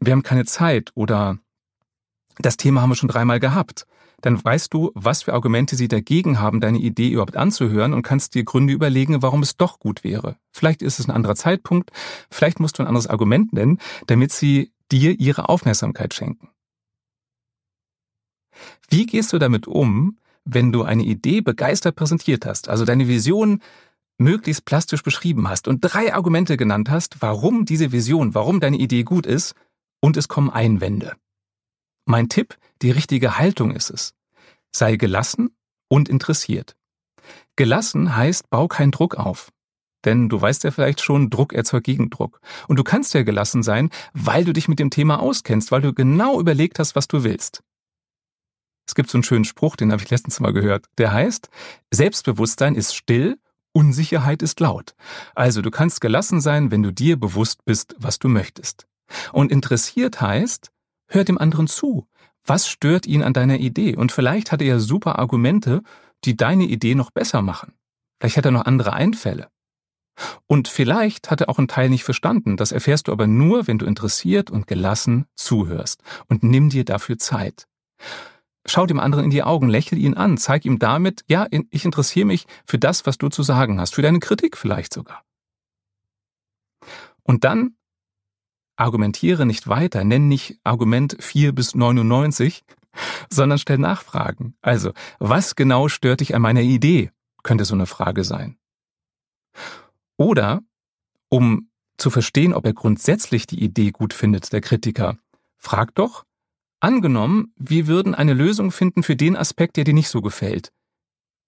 wir 0.00 0.12
haben 0.12 0.22
keine 0.22 0.44
Zeit 0.44 0.92
oder 0.94 1.38
das 2.38 2.56
Thema 2.56 2.80
haben 2.80 2.90
wir 2.90 2.96
schon 2.96 3.08
dreimal 3.08 3.40
gehabt 3.40 3.86
dann 4.22 4.42
weißt 4.42 4.72
du, 4.72 4.90
was 4.94 5.22
für 5.22 5.34
Argumente 5.34 5.76
sie 5.76 5.88
dagegen 5.88 6.40
haben, 6.40 6.60
deine 6.60 6.78
Idee 6.78 7.10
überhaupt 7.10 7.36
anzuhören 7.36 7.92
und 7.92 8.02
kannst 8.02 8.34
dir 8.34 8.44
Gründe 8.44 8.72
überlegen, 8.72 9.22
warum 9.22 9.42
es 9.42 9.56
doch 9.56 9.78
gut 9.78 10.04
wäre. 10.04 10.36
Vielleicht 10.52 10.82
ist 10.82 10.98
es 10.98 11.08
ein 11.08 11.14
anderer 11.14 11.36
Zeitpunkt, 11.36 11.90
vielleicht 12.30 12.60
musst 12.60 12.78
du 12.78 12.82
ein 12.82 12.88
anderes 12.88 13.06
Argument 13.06 13.52
nennen, 13.52 13.78
damit 14.06 14.32
sie 14.32 14.72
dir 14.90 15.18
ihre 15.18 15.48
Aufmerksamkeit 15.48 16.14
schenken. 16.14 16.48
Wie 18.88 19.06
gehst 19.06 19.32
du 19.32 19.38
damit 19.38 19.66
um, 19.66 20.18
wenn 20.44 20.72
du 20.72 20.82
eine 20.82 21.02
Idee 21.02 21.40
begeistert 21.40 21.96
präsentiert 21.96 22.46
hast, 22.46 22.68
also 22.68 22.84
deine 22.84 23.08
Vision 23.08 23.60
möglichst 24.18 24.64
plastisch 24.64 25.02
beschrieben 25.02 25.48
hast 25.48 25.68
und 25.68 25.80
drei 25.80 26.14
Argumente 26.14 26.56
genannt 26.56 26.88
hast, 26.88 27.20
warum 27.20 27.66
diese 27.66 27.92
Vision, 27.92 28.34
warum 28.34 28.60
deine 28.60 28.78
Idee 28.78 29.02
gut 29.02 29.26
ist, 29.26 29.54
und 30.00 30.16
es 30.16 30.28
kommen 30.28 30.50
Einwände? 30.50 31.16
Mein 32.06 32.28
Tipp, 32.28 32.56
die 32.82 32.92
richtige 32.92 33.36
Haltung 33.36 33.72
ist 33.72 33.90
es. 33.90 34.14
Sei 34.70 34.94
gelassen 34.96 35.56
und 35.88 36.08
interessiert. 36.08 36.76
Gelassen 37.56 38.14
heißt, 38.14 38.48
bau 38.48 38.68
keinen 38.68 38.92
Druck 38.92 39.16
auf. 39.16 39.50
Denn 40.04 40.28
du 40.28 40.40
weißt 40.40 40.62
ja 40.62 40.70
vielleicht 40.70 41.00
schon, 41.00 41.30
Druck 41.30 41.52
erzeugt 41.52 41.86
Gegendruck. 41.86 42.40
Und 42.68 42.78
du 42.78 42.84
kannst 42.84 43.12
ja 43.14 43.24
gelassen 43.24 43.64
sein, 43.64 43.90
weil 44.12 44.44
du 44.44 44.52
dich 44.52 44.68
mit 44.68 44.78
dem 44.78 44.90
Thema 44.90 45.18
auskennst, 45.18 45.72
weil 45.72 45.80
du 45.80 45.92
genau 45.92 46.38
überlegt 46.38 46.78
hast, 46.78 46.94
was 46.94 47.08
du 47.08 47.24
willst. 47.24 47.64
Es 48.86 48.94
gibt 48.94 49.10
so 49.10 49.18
einen 49.18 49.24
schönen 49.24 49.44
Spruch, 49.44 49.74
den 49.74 49.90
habe 49.90 50.00
ich 50.04 50.10
letztens 50.10 50.38
mal 50.38 50.52
gehört. 50.52 50.86
Der 50.98 51.12
heißt, 51.12 51.48
Selbstbewusstsein 51.92 52.76
ist 52.76 52.94
still, 52.94 53.36
Unsicherheit 53.72 54.42
ist 54.42 54.60
laut. 54.60 54.94
Also 55.34 55.60
du 55.60 55.72
kannst 55.72 56.00
gelassen 56.00 56.40
sein, 56.40 56.70
wenn 56.70 56.84
du 56.84 56.92
dir 56.92 57.18
bewusst 57.18 57.64
bist, 57.64 57.96
was 57.98 58.20
du 58.20 58.28
möchtest. 58.28 58.86
Und 59.32 59.50
interessiert 59.50 60.20
heißt, 60.20 60.70
Hör 61.08 61.24
dem 61.24 61.38
anderen 61.38 61.66
zu. 61.66 62.08
Was 62.44 62.68
stört 62.68 63.06
ihn 63.06 63.22
an 63.22 63.32
deiner 63.32 63.58
Idee? 63.58 63.96
Und 63.96 64.12
vielleicht 64.12 64.52
hat 64.52 64.60
er 64.60 64.68
ja 64.68 64.78
super 64.78 65.18
Argumente, 65.18 65.82
die 66.24 66.36
deine 66.36 66.64
Idee 66.64 66.94
noch 66.94 67.10
besser 67.10 67.42
machen. 67.42 67.74
Vielleicht 68.20 68.36
hat 68.36 68.44
er 68.44 68.52
noch 68.52 68.64
andere 68.64 68.92
Einfälle. 68.92 69.48
Und 70.46 70.68
vielleicht 70.68 71.30
hat 71.30 71.42
er 71.42 71.48
auch 71.48 71.58
einen 71.58 71.68
Teil 71.68 71.90
nicht 71.90 72.04
verstanden. 72.04 72.56
Das 72.56 72.72
erfährst 72.72 73.08
du 73.08 73.12
aber 73.12 73.26
nur, 73.26 73.66
wenn 73.66 73.78
du 73.78 73.86
interessiert 73.86 74.50
und 74.50 74.66
gelassen 74.66 75.26
zuhörst. 75.34 76.02
Und 76.28 76.42
nimm 76.42 76.70
dir 76.70 76.84
dafür 76.84 77.18
Zeit. 77.18 77.66
Schau 78.64 78.86
dem 78.86 78.98
anderen 78.98 79.26
in 79.26 79.30
die 79.30 79.42
Augen, 79.42 79.68
lächel 79.68 79.98
ihn 79.98 80.14
an, 80.14 80.38
zeig 80.38 80.64
ihm 80.64 80.78
damit, 80.78 81.24
ja, 81.28 81.46
ich 81.70 81.84
interessiere 81.84 82.26
mich 82.26 82.46
für 82.66 82.78
das, 82.78 83.06
was 83.06 83.18
du 83.18 83.28
zu 83.28 83.42
sagen 83.42 83.80
hast, 83.80 83.94
für 83.94 84.02
deine 84.02 84.18
Kritik 84.18 84.56
vielleicht 84.56 84.92
sogar. 84.92 85.22
Und 87.22 87.44
dann 87.44 87.75
Argumentiere 88.76 89.46
nicht 89.46 89.68
weiter, 89.68 90.04
nenn 90.04 90.28
nicht 90.28 90.58
Argument 90.64 91.16
4 91.18 91.52
bis 91.52 91.74
99, 91.74 92.64
sondern 93.30 93.58
stell 93.58 93.78
Nachfragen. 93.78 94.54
Also, 94.60 94.92
was 95.18 95.56
genau 95.56 95.88
stört 95.88 96.20
dich 96.20 96.34
an 96.34 96.42
meiner 96.42 96.62
Idee? 96.62 97.10
Könnte 97.42 97.64
so 97.64 97.74
eine 97.74 97.86
Frage 97.86 98.24
sein. 98.24 98.56
Oder, 100.16 100.62
um 101.28 101.70
zu 101.98 102.10
verstehen, 102.10 102.52
ob 102.52 102.66
er 102.66 102.74
grundsätzlich 102.74 103.46
die 103.46 103.62
Idee 103.62 103.90
gut 103.90 104.12
findet, 104.12 104.52
der 104.52 104.60
Kritiker, 104.60 105.16
frag 105.56 105.94
doch, 105.94 106.24
angenommen, 106.80 107.52
wir 107.56 107.86
würden 107.86 108.14
eine 108.14 108.34
Lösung 108.34 108.70
finden 108.70 109.02
für 109.02 109.16
den 109.16 109.36
Aspekt, 109.36 109.76
der 109.76 109.84
dir 109.84 109.94
nicht 109.94 110.08
so 110.08 110.20
gefällt 110.20 110.72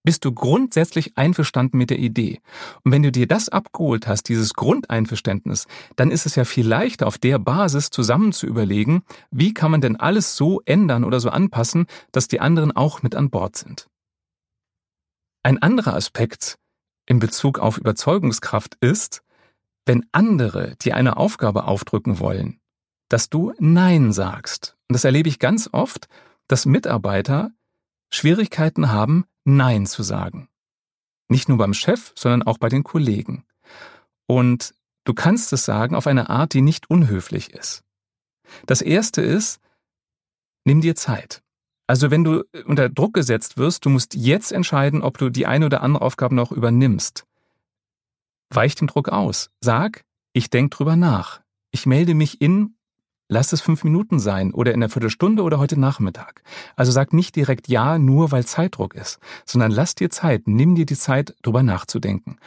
bist 0.08 0.24
du 0.24 0.32
grundsätzlich 0.32 1.18
einverstanden 1.18 1.76
mit 1.76 1.90
der 1.90 1.98
Idee. 1.98 2.40
Und 2.82 2.92
wenn 2.92 3.02
du 3.02 3.12
dir 3.12 3.26
das 3.26 3.50
abgeholt 3.50 4.06
hast, 4.06 4.30
dieses 4.30 4.54
Grundeinverständnis, 4.54 5.66
dann 5.96 6.10
ist 6.10 6.24
es 6.24 6.34
ja 6.34 6.46
viel 6.46 6.66
leichter, 6.66 7.06
auf 7.06 7.18
der 7.18 7.38
Basis 7.38 7.90
zusammen 7.90 8.32
zu 8.32 8.46
überlegen, 8.46 9.02
wie 9.30 9.52
kann 9.52 9.70
man 9.70 9.82
denn 9.82 9.96
alles 9.96 10.34
so 10.34 10.62
ändern 10.64 11.04
oder 11.04 11.20
so 11.20 11.28
anpassen, 11.28 11.84
dass 12.10 12.26
die 12.26 12.40
anderen 12.40 12.74
auch 12.74 13.02
mit 13.02 13.14
an 13.14 13.28
Bord 13.28 13.56
sind. 13.56 13.86
Ein 15.42 15.60
anderer 15.60 15.92
Aspekt 15.92 16.58
in 17.04 17.18
Bezug 17.18 17.58
auf 17.58 17.76
Überzeugungskraft 17.76 18.78
ist, 18.80 19.22
wenn 19.84 20.06
andere 20.12 20.74
dir 20.76 20.96
eine 20.96 21.18
Aufgabe 21.18 21.64
aufdrücken 21.64 22.18
wollen, 22.18 22.60
dass 23.10 23.28
du 23.28 23.52
Nein 23.58 24.12
sagst. 24.12 24.74
Und 24.88 24.94
das 24.94 25.04
erlebe 25.04 25.28
ich 25.28 25.38
ganz 25.38 25.68
oft, 25.70 26.08
dass 26.46 26.64
Mitarbeiter 26.64 27.50
Schwierigkeiten 28.10 28.90
haben, 28.90 29.26
Nein 29.48 29.86
zu 29.86 30.02
sagen. 30.02 30.48
Nicht 31.28 31.48
nur 31.48 31.56
beim 31.56 31.72
Chef, 31.72 32.12
sondern 32.14 32.42
auch 32.42 32.58
bei 32.58 32.68
den 32.68 32.84
Kollegen. 32.84 33.44
Und 34.26 34.74
du 35.04 35.14
kannst 35.14 35.52
es 35.54 35.64
sagen 35.64 35.94
auf 35.94 36.06
eine 36.06 36.28
Art, 36.28 36.52
die 36.52 36.60
nicht 36.60 36.90
unhöflich 36.90 37.54
ist. 37.54 37.82
Das 38.66 38.82
erste 38.82 39.22
ist, 39.22 39.60
nimm 40.64 40.82
dir 40.82 40.94
Zeit. 40.94 41.42
Also 41.86 42.10
wenn 42.10 42.24
du 42.24 42.44
unter 42.66 42.90
Druck 42.90 43.14
gesetzt 43.14 43.56
wirst, 43.56 43.86
du 43.86 43.90
musst 43.90 44.14
jetzt 44.14 44.52
entscheiden, 44.52 45.02
ob 45.02 45.16
du 45.16 45.30
die 45.30 45.46
eine 45.46 45.64
oder 45.64 45.82
andere 45.82 46.04
Aufgabe 46.04 46.34
noch 46.34 46.52
übernimmst. 46.52 47.24
Weich 48.50 48.74
dem 48.74 48.86
Druck 48.86 49.08
aus. 49.08 49.50
Sag, 49.62 50.04
ich 50.34 50.50
denke 50.50 50.76
drüber 50.76 50.96
nach. 50.96 51.40
Ich 51.70 51.86
melde 51.86 52.14
mich 52.14 52.42
in, 52.42 52.76
lass 53.28 53.52
es 53.52 53.61
fünf 53.61 53.85
Minuten 53.85 54.18
sein 54.18 54.52
oder 54.52 54.73
in 54.73 54.82
einer 54.82 54.90
Viertelstunde 54.90 55.42
oder 55.42 55.58
heute 55.58 55.78
Nachmittag. 55.78 56.42
Also 56.76 56.90
sag 56.90 57.12
nicht 57.12 57.37
direkt 57.37 57.68
ja, 57.68 57.99
nur 57.99 58.32
weil 58.32 58.44
Zeitdruck 58.44 58.94
ist, 58.94 59.18
sondern 59.44 59.70
lass 59.70 59.94
dir 59.94 60.11
Zeit, 60.11 60.42
nimm 60.47 60.75
dir 60.75 60.87
die 60.87 60.97
Zeit, 60.97 61.35
drüber 61.42 61.62
nachzudenken. 61.62 62.38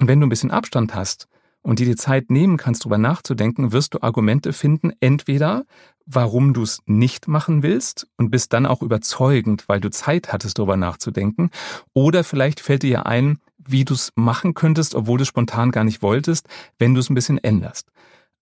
Und 0.00 0.08
wenn 0.08 0.20
du 0.20 0.26
ein 0.26 0.30
bisschen 0.30 0.50
Abstand 0.50 0.94
hast 0.94 1.28
und 1.62 1.78
dir 1.78 1.86
die 1.86 1.96
Zeit 1.96 2.30
nehmen 2.30 2.56
kannst, 2.56 2.84
drüber 2.84 2.98
nachzudenken, 2.98 3.72
wirst 3.72 3.94
du 3.94 4.02
Argumente 4.02 4.52
finden, 4.52 4.92
entweder 5.00 5.64
warum 6.06 6.52
du 6.52 6.62
es 6.62 6.80
nicht 6.86 7.28
machen 7.28 7.62
willst 7.62 8.08
und 8.16 8.30
bist 8.30 8.52
dann 8.52 8.66
auch 8.66 8.82
überzeugend, 8.82 9.68
weil 9.68 9.80
du 9.80 9.90
Zeit 9.90 10.32
hattest, 10.32 10.58
darüber 10.58 10.76
nachzudenken. 10.76 11.50
Oder 11.92 12.24
vielleicht 12.24 12.58
fällt 12.58 12.82
dir 12.82 13.06
ein, 13.06 13.38
wie 13.58 13.84
du 13.84 13.94
es 13.94 14.12
machen 14.16 14.54
könntest, 14.54 14.96
obwohl 14.96 15.18
du 15.18 15.22
es 15.22 15.28
spontan 15.28 15.70
gar 15.70 15.84
nicht 15.84 16.02
wolltest, 16.02 16.48
wenn 16.78 16.94
du 16.94 17.00
es 17.00 17.08
ein 17.08 17.14
bisschen 17.14 17.38
änderst. 17.38 17.92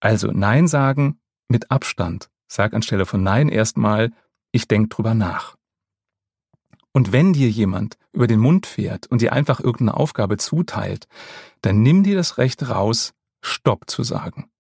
Also 0.01 0.31
Nein 0.33 0.67
sagen 0.69 1.19
mit 1.51 1.71
Abstand. 1.71 2.31
Sag 2.49 2.73
anstelle 2.75 3.07
von 3.07 3.23
Nein 3.23 3.49
erstmal, 3.49 4.13
ich 4.53 4.67
denke 4.69 4.89
drüber 4.89 5.15
nach. 5.15 5.57
Und 6.93 7.13
wenn 7.13 7.33
dir 7.33 7.49
jemand 7.49 7.97
über 8.13 8.27
den 8.27 8.41
Mund 8.41 8.67
fährt 8.67 9.07
und 9.07 9.21
dir 9.21 9.33
einfach 9.33 9.61
irgendeine 9.61 9.95
Aufgabe 9.95 10.39
zuteilt, 10.39 11.07
dann 11.61 11.83
nimm 11.83 12.03
dir 12.03 12.17
das 12.17 12.39
Recht 12.39 12.69
raus, 12.69 13.13
Stopp 13.43 13.89
zu 13.89 14.03
sagen. 14.03 14.51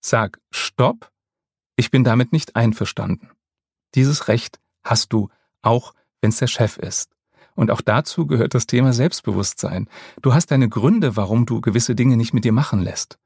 Sag 0.00 0.38
Stopp 0.50 1.10
ich 1.78 1.92
bin 1.92 2.02
damit 2.02 2.32
nicht 2.32 2.56
einverstanden. 2.56 3.30
Dieses 3.94 4.26
Recht 4.26 4.58
hast 4.82 5.12
du, 5.12 5.28
auch 5.62 5.94
wenn 6.20 6.30
es 6.30 6.38
der 6.38 6.48
Chef 6.48 6.76
ist. 6.76 7.14
Und 7.54 7.70
auch 7.70 7.80
dazu 7.80 8.26
gehört 8.26 8.54
das 8.54 8.66
Thema 8.66 8.92
Selbstbewusstsein. 8.92 9.88
Du 10.20 10.34
hast 10.34 10.50
deine 10.50 10.68
Gründe, 10.68 11.16
warum 11.16 11.46
du 11.46 11.60
gewisse 11.60 11.94
Dinge 11.94 12.16
nicht 12.16 12.34
mit 12.34 12.44
dir 12.44 12.50
machen 12.50 12.80
lässt. 12.80 13.20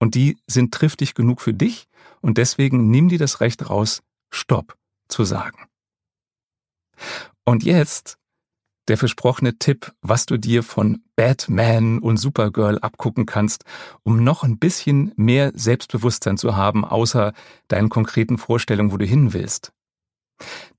Und 0.00 0.16
die 0.16 0.38
sind 0.46 0.74
triftig 0.74 1.14
genug 1.14 1.40
für 1.40 1.54
dich 1.54 1.86
und 2.20 2.38
deswegen 2.38 2.90
nimm 2.90 3.08
dir 3.08 3.18
das 3.18 3.40
Recht 3.40 3.70
raus, 3.70 4.02
Stopp 4.32 4.76
zu 5.08 5.24
sagen. 5.24 5.66
Und 7.44 7.62
jetzt 7.62 8.16
der 8.88 8.98
versprochene 8.98 9.56
Tipp, 9.56 9.92
was 10.02 10.26
du 10.26 10.36
dir 10.36 10.64
von 10.64 11.04
Batman 11.14 12.00
und 12.00 12.16
Supergirl 12.16 12.78
abgucken 12.80 13.24
kannst, 13.24 13.64
um 14.02 14.24
noch 14.24 14.42
ein 14.42 14.58
bisschen 14.58 15.12
mehr 15.16 15.52
Selbstbewusstsein 15.54 16.36
zu 16.36 16.56
haben, 16.56 16.84
außer 16.84 17.32
deinen 17.68 17.88
konkreten 17.88 18.36
Vorstellungen, 18.36 18.90
wo 18.90 18.96
du 18.96 19.04
hin 19.04 19.32
willst. 19.32 19.72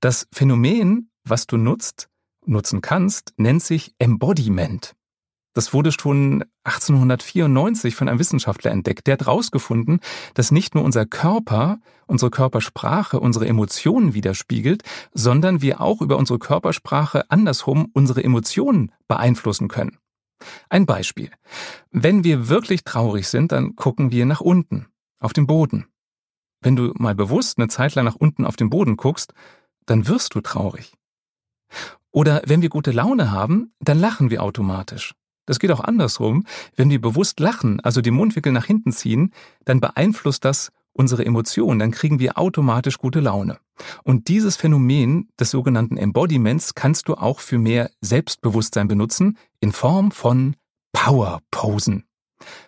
Das 0.00 0.26
Phänomen, 0.30 1.10
was 1.24 1.46
du 1.46 1.56
nutzt, 1.56 2.10
nutzen 2.44 2.82
kannst, 2.82 3.32
nennt 3.38 3.62
sich 3.62 3.94
Embodiment. 3.98 4.94
Das 5.54 5.74
wurde 5.74 5.92
schon 5.92 6.44
1894 6.64 7.94
von 7.94 8.08
einem 8.08 8.18
Wissenschaftler 8.18 8.70
entdeckt. 8.70 9.06
Der 9.06 9.14
hat 9.14 9.22
herausgefunden, 9.22 10.00
dass 10.34 10.50
nicht 10.50 10.74
nur 10.74 10.84
unser 10.84 11.04
Körper, 11.04 11.78
unsere 12.06 12.30
Körpersprache, 12.30 13.20
unsere 13.20 13.46
Emotionen 13.46 14.14
widerspiegelt, 14.14 14.82
sondern 15.12 15.60
wir 15.60 15.80
auch 15.80 16.00
über 16.00 16.16
unsere 16.16 16.38
Körpersprache 16.38 17.30
andersrum 17.30 17.90
unsere 17.92 18.24
Emotionen 18.24 18.92
beeinflussen 19.08 19.68
können. 19.68 19.98
Ein 20.68 20.86
Beispiel. 20.86 21.30
Wenn 21.90 22.24
wir 22.24 22.48
wirklich 22.48 22.84
traurig 22.84 23.28
sind, 23.28 23.52
dann 23.52 23.76
gucken 23.76 24.10
wir 24.10 24.26
nach 24.26 24.40
unten, 24.40 24.86
auf 25.18 25.32
den 25.32 25.46
Boden. 25.46 25.86
Wenn 26.60 26.76
du 26.76 26.92
mal 26.96 27.14
bewusst 27.14 27.58
eine 27.58 27.68
Zeit 27.68 27.94
lang 27.94 28.04
nach 28.04 28.14
unten 28.14 28.46
auf 28.46 28.56
den 28.56 28.70
Boden 28.70 28.96
guckst, 28.96 29.34
dann 29.86 30.06
wirst 30.08 30.34
du 30.34 30.40
traurig. 30.40 30.94
Oder 32.10 32.42
wenn 32.46 32.62
wir 32.62 32.68
gute 32.68 32.92
Laune 32.92 33.30
haben, 33.30 33.72
dann 33.80 33.98
lachen 33.98 34.30
wir 34.30 34.42
automatisch. 34.42 35.14
Das 35.46 35.58
geht 35.58 35.72
auch 35.72 35.80
andersrum. 35.80 36.44
Wenn 36.76 36.90
wir 36.90 37.00
bewusst 37.00 37.40
lachen, 37.40 37.80
also 37.80 38.00
die 38.00 38.10
Mundwinkel 38.10 38.52
nach 38.52 38.66
hinten 38.66 38.92
ziehen, 38.92 39.32
dann 39.64 39.80
beeinflusst 39.80 40.44
das 40.44 40.70
unsere 40.92 41.24
Emotionen, 41.24 41.78
dann 41.78 41.90
kriegen 41.90 42.18
wir 42.18 42.38
automatisch 42.38 42.98
gute 42.98 43.20
Laune. 43.20 43.58
Und 44.04 44.28
dieses 44.28 44.56
Phänomen 44.56 45.28
des 45.40 45.50
sogenannten 45.50 45.96
Embodiments 45.96 46.74
kannst 46.74 47.08
du 47.08 47.14
auch 47.14 47.40
für 47.40 47.58
mehr 47.58 47.90
Selbstbewusstsein 48.00 48.88
benutzen 48.88 49.38
in 49.60 49.72
Form 49.72 50.10
von 50.10 50.54
Powerposen. 50.92 52.04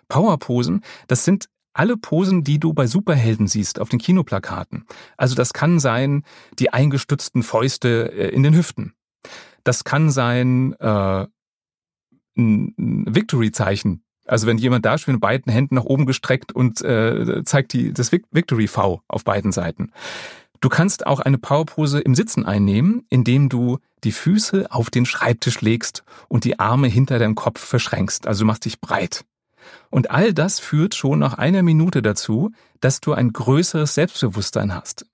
Powerposen, 0.07 0.83
das 1.07 1.25
sind 1.25 1.49
alle 1.73 1.97
Posen, 1.97 2.43
die 2.43 2.57
du 2.59 2.73
bei 2.73 2.87
Superhelden 2.87 3.47
siehst 3.47 3.79
auf 3.79 3.89
den 3.89 3.99
Kinoplakaten. 3.99 4.85
Also 5.17 5.35
das 5.35 5.53
kann 5.53 5.79
sein 5.79 6.23
die 6.57 6.71
eingestützten 6.71 7.43
Fäuste 7.43 8.11
äh, 8.13 8.29
in 8.29 8.43
den 8.43 8.55
Hüften. 8.55 8.93
Das 9.63 9.83
kann 9.83 10.09
sein 10.09 10.73
äh, 10.79 11.27
ein 12.37 13.05
Victory-Zeichen. 13.07 14.03
Also 14.25 14.47
wenn 14.47 14.57
jemand 14.57 14.85
da 14.85 14.97
steht 14.97 15.13
mit 15.13 15.21
beiden 15.21 15.51
Händen 15.51 15.75
nach 15.75 15.85
oben 15.85 16.05
gestreckt 16.05 16.51
und 16.51 16.81
äh, 16.81 17.43
zeigt 17.43 17.73
die, 17.73 17.93
das 17.93 18.11
Victory 18.11 18.67
V 18.67 19.01
auf 19.07 19.23
beiden 19.23 19.51
Seiten. 19.51 19.91
Du 20.61 20.69
kannst 20.69 21.05
auch 21.05 21.19
eine 21.19 21.37
Powerpose 21.37 21.99
im 21.99 22.15
Sitzen 22.15 22.45
einnehmen, 22.45 23.05
indem 23.09 23.49
du 23.49 23.77
die 24.03 24.11
Füße 24.11 24.71
auf 24.71 24.89
den 24.89 25.05
Schreibtisch 25.05 25.61
legst 25.61 26.03
und 26.27 26.43
die 26.43 26.59
Arme 26.59 26.87
hinter 26.87 27.19
deinem 27.19 27.35
Kopf 27.35 27.59
verschränkst. 27.59 28.25
Also 28.27 28.41
du 28.41 28.47
machst 28.47 28.65
dich 28.65 28.79
breit. 28.79 29.25
Und 29.89 30.11
all 30.11 30.33
das 30.33 30.59
führt 30.59 30.95
schon 30.95 31.19
nach 31.19 31.35
einer 31.35 31.63
Minute 31.63 32.01
dazu, 32.01 32.51
dass 32.81 33.01
du 33.01 33.13
ein 33.13 33.31
größeres 33.31 33.95
Selbstbewusstsein 33.95 34.73
hast. 34.73 35.05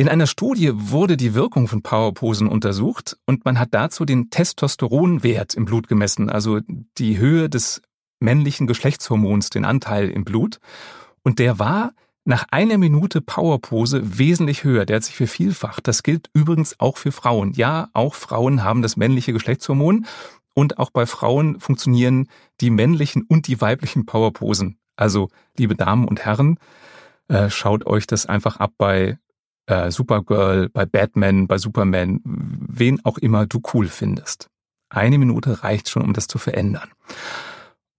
In 0.00 0.08
einer 0.08 0.26
Studie 0.26 0.70
wurde 0.72 1.18
die 1.18 1.34
Wirkung 1.34 1.68
von 1.68 1.82
Powerposen 1.82 2.48
untersucht 2.48 3.18
und 3.26 3.44
man 3.44 3.58
hat 3.58 3.74
dazu 3.74 4.06
den 4.06 4.30
Testosteronwert 4.30 5.52
im 5.52 5.66
Blut 5.66 5.88
gemessen, 5.88 6.30
also 6.30 6.60
die 6.96 7.18
Höhe 7.18 7.50
des 7.50 7.82
männlichen 8.18 8.66
Geschlechtshormons, 8.66 9.50
den 9.50 9.66
Anteil 9.66 10.08
im 10.08 10.24
Blut. 10.24 10.58
Und 11.22 11.38
der 11.38 11.58
war 11.58 11.92
nach 12.24 12.46
einer 12.50 12.78
Minute 12.78 13.20
Powerpose 13.20 14.18
wesentlich 14.18 14.64
höher. 14.64 14.86
Der 14.86 14.96
hat 14.96 15.04
sich 15.04 15.16
vervielfacht. 15.16 15.86
Das 15.86 16.02
gilt 16.02 16.30
übrigens 16.32 16.80
auch 16.80 16.96
für 16.96 17.12
Frauen. 17.12 17.52
Ja, 17.52 17.90
auch 17.92 18.14
Frauen 18.14 18.64
haben 18.64 18.80
das 18.80 18.96
männliche 18.96 19.34
Geschlechtshormon 19.34 20.06
und 20.54 20.78
auch 20.78 20.88
bei 20.88 21.04
Frauen 21.04 21.60
funktionieren 21.60 22.30
die 22.62 22.70
männlichen 22.70 23.26
und 23.28 23.48
die 23.48 23.60
weiblichen 23.60 24.06
Powerposen. 24.06 24.78
Also, 24.96 25.28
liebe 25.58 25.74
Damen 25.74 26.08
und 26.08 26.24
Herren, 26.24 26.56
äh, 27.28 27.50
schaut 27.50 27.84
euch 27.84 28.06
das 28.06 28.24
einfach 28.24 28.56
ab 28.56 28.72
bei 28.78 29.18
äh, 29.66 29.90
Supergirl, 29.90 30.68
bei 30.68 30.86
Batman, 30.86 31.46
bei 31.46 31.58
Superman, 31.58 32.20
wen 32.24 33.04
auch 33.04 33.18
immer 33.18 33.46
du 33.46 33.60
cool 33.74 33.88
findest. 33.88 34.48
Eine 34.88 35.18
Minute 35.18 35.62
reicht 35.62 35.88
schon, 35.88 36.02
um 36.02 36.12
das 36.12 36.26
zu 36.26 36.38
verändern. 36.38 36.90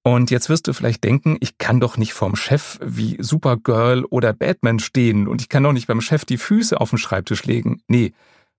Und 0.03 0.31
jetzt 0.31 0.49
wirst 0.49 0.67
du 0.67 0.73
vielleicht 0.73 1.03
denken, 1.03 1.37
ich 1.41 1.59
kann 1.59 1.79
doch 1.79 1.95
nicht 1.95 2.13
vorm 2.13 2.35
Chef 2.35 2.79
wie 2.83 3.17
Supergirl 3.19 4.03
oder 4.05 4.33
Batman 4.33 4.79
stehen 4.79 5.27
und 5.27 5.41
ich 5.41 5.49
kann 5.49 5.63
doch 5.63 5.73
nicht 5.73 5.87
beim 5.87 6.01
Chef 6.01 6.25
die 6.25 6.37
Füße 6.37 6.79
auf 6.79 6.89
den 6.89 6.97
Schreibtisch 6.97 7.45
legen. 7.45 7.81
Nee, 7.87 8.13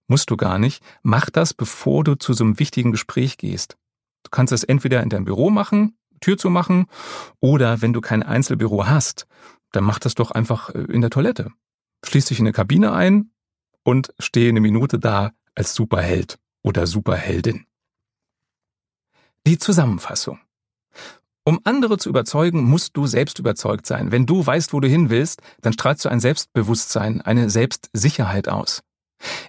musst 0.07 0.31
du 0.31 0.37
gar 0.37 0.59
nicht. 0.59 0.83
Mach 1.03 1.31
das, 1.31 1.53
bevor 1.53 2.05
du 2.05 2.15
zu 2.15 2.33
so 2.33 2.45
einem 2.45 2.61
wichtigen 2.61 2.93
Gespräch 2.93 3.39
gehst. 3.39 3.77
Du 4.23 4.31
kannst 4.31 4.53
es 4.53 4.63
entweder 4.63 5.03
in 5.03 5.09
deinem 5.09 5.25
Büro 5.25 5.51
machen, 5.51 5.97
Tür 6.21 6.39
zu 6.39 6.49
machen, 6.49 6.87
oder 7.41 7.83
wenn 7.83 7.93
du 7.93 8.01
kein 8.01 8.23
Einzelbüro 8.23 8.87
hast, 8.87 9.27
dann 9.73 9.83
mach 9.83 9.99
das 9.99 10.15
doch 10.15 10.31
einfach 10.31 10.71
äh, 10.71 10.79
in 10.79 11.01
der 11.01 11.11
Toilette 11.11 11.51
schließ 12.05 12.27
dich 12.27 12.39
in 12.39 12.47
eine 12.47 12.53
Kabine 12.53 12.93
ein 12.93 13.31
und 13.85 14.15
stehe 14.19 14.49
eine 14.49 14.61
Minute 14.61 14.99
da 14.99 15.33
als 15.55 15.75
Superheld 15.75 16.39
oder 16.63 16.87
Superheldin. 16.87 17.67
Die 19.47 19.59
Zusammenfassung. 19.59 20.39
Um 21.45 21.59
andere 21.65 21.99
zu 21.99 22.09
überzeugen, 22.09 22.63
musst 22.63 22.97
du 22.97 23.07
selbst 23.07 23.41
überzeugt 23.41 23.87
sein. 23.87 24.13
Wenn 24.13 24.27
du 24.27 24.47
weißt, 24.47 24.73
wo 24.73 24.79
du 24.79 24.87
hin 24.87 25.11
willst, 25.11 25.43
dann 25.61 25.73
strahlst 25.73 26.05
du 26.05 26.09
ein 26.09 26.21
Selbstbewusstsein, 26.21 27.21
eine 27.21 27.51
Selbstsicherheit 27.51 28.49
aus. 28.49 28.85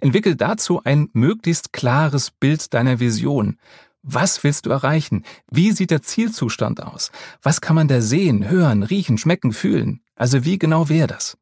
Entwickel 0.01 0.35
dazu 0.35 0.81
ein 0.83 1.09
möglichst 1.13 1.71
klares 1.71 2.31
Bild 2.31 2.73
deiner 2.73 2.99
Vision. 2.99 3.57
Was 4.01 4.43
willst 4.43 4.65
du 4.65 4.71
erreichen? 4.71 5.23
Wie 5.49 5.71
sieht 5.71 5.91
der 5.91 6.01
Zielzustand 6.01 6.81
aus? 6.81 7.11
Was 7.41 7.61
kann 7.61 7.75
man 7.75 7.87
da 7.87 8.01
sehen, 8.01 8.49
hören, 8.49 8.83
riechen, 8.83 9.17
schmecken, 9.17 9.53
fühlen? 9.53 10.01
Also 10.15 10.43
wie 10.43 10.57
genau 10.57 10.89
wäre 10.89 11.07
das? 11.07 11.37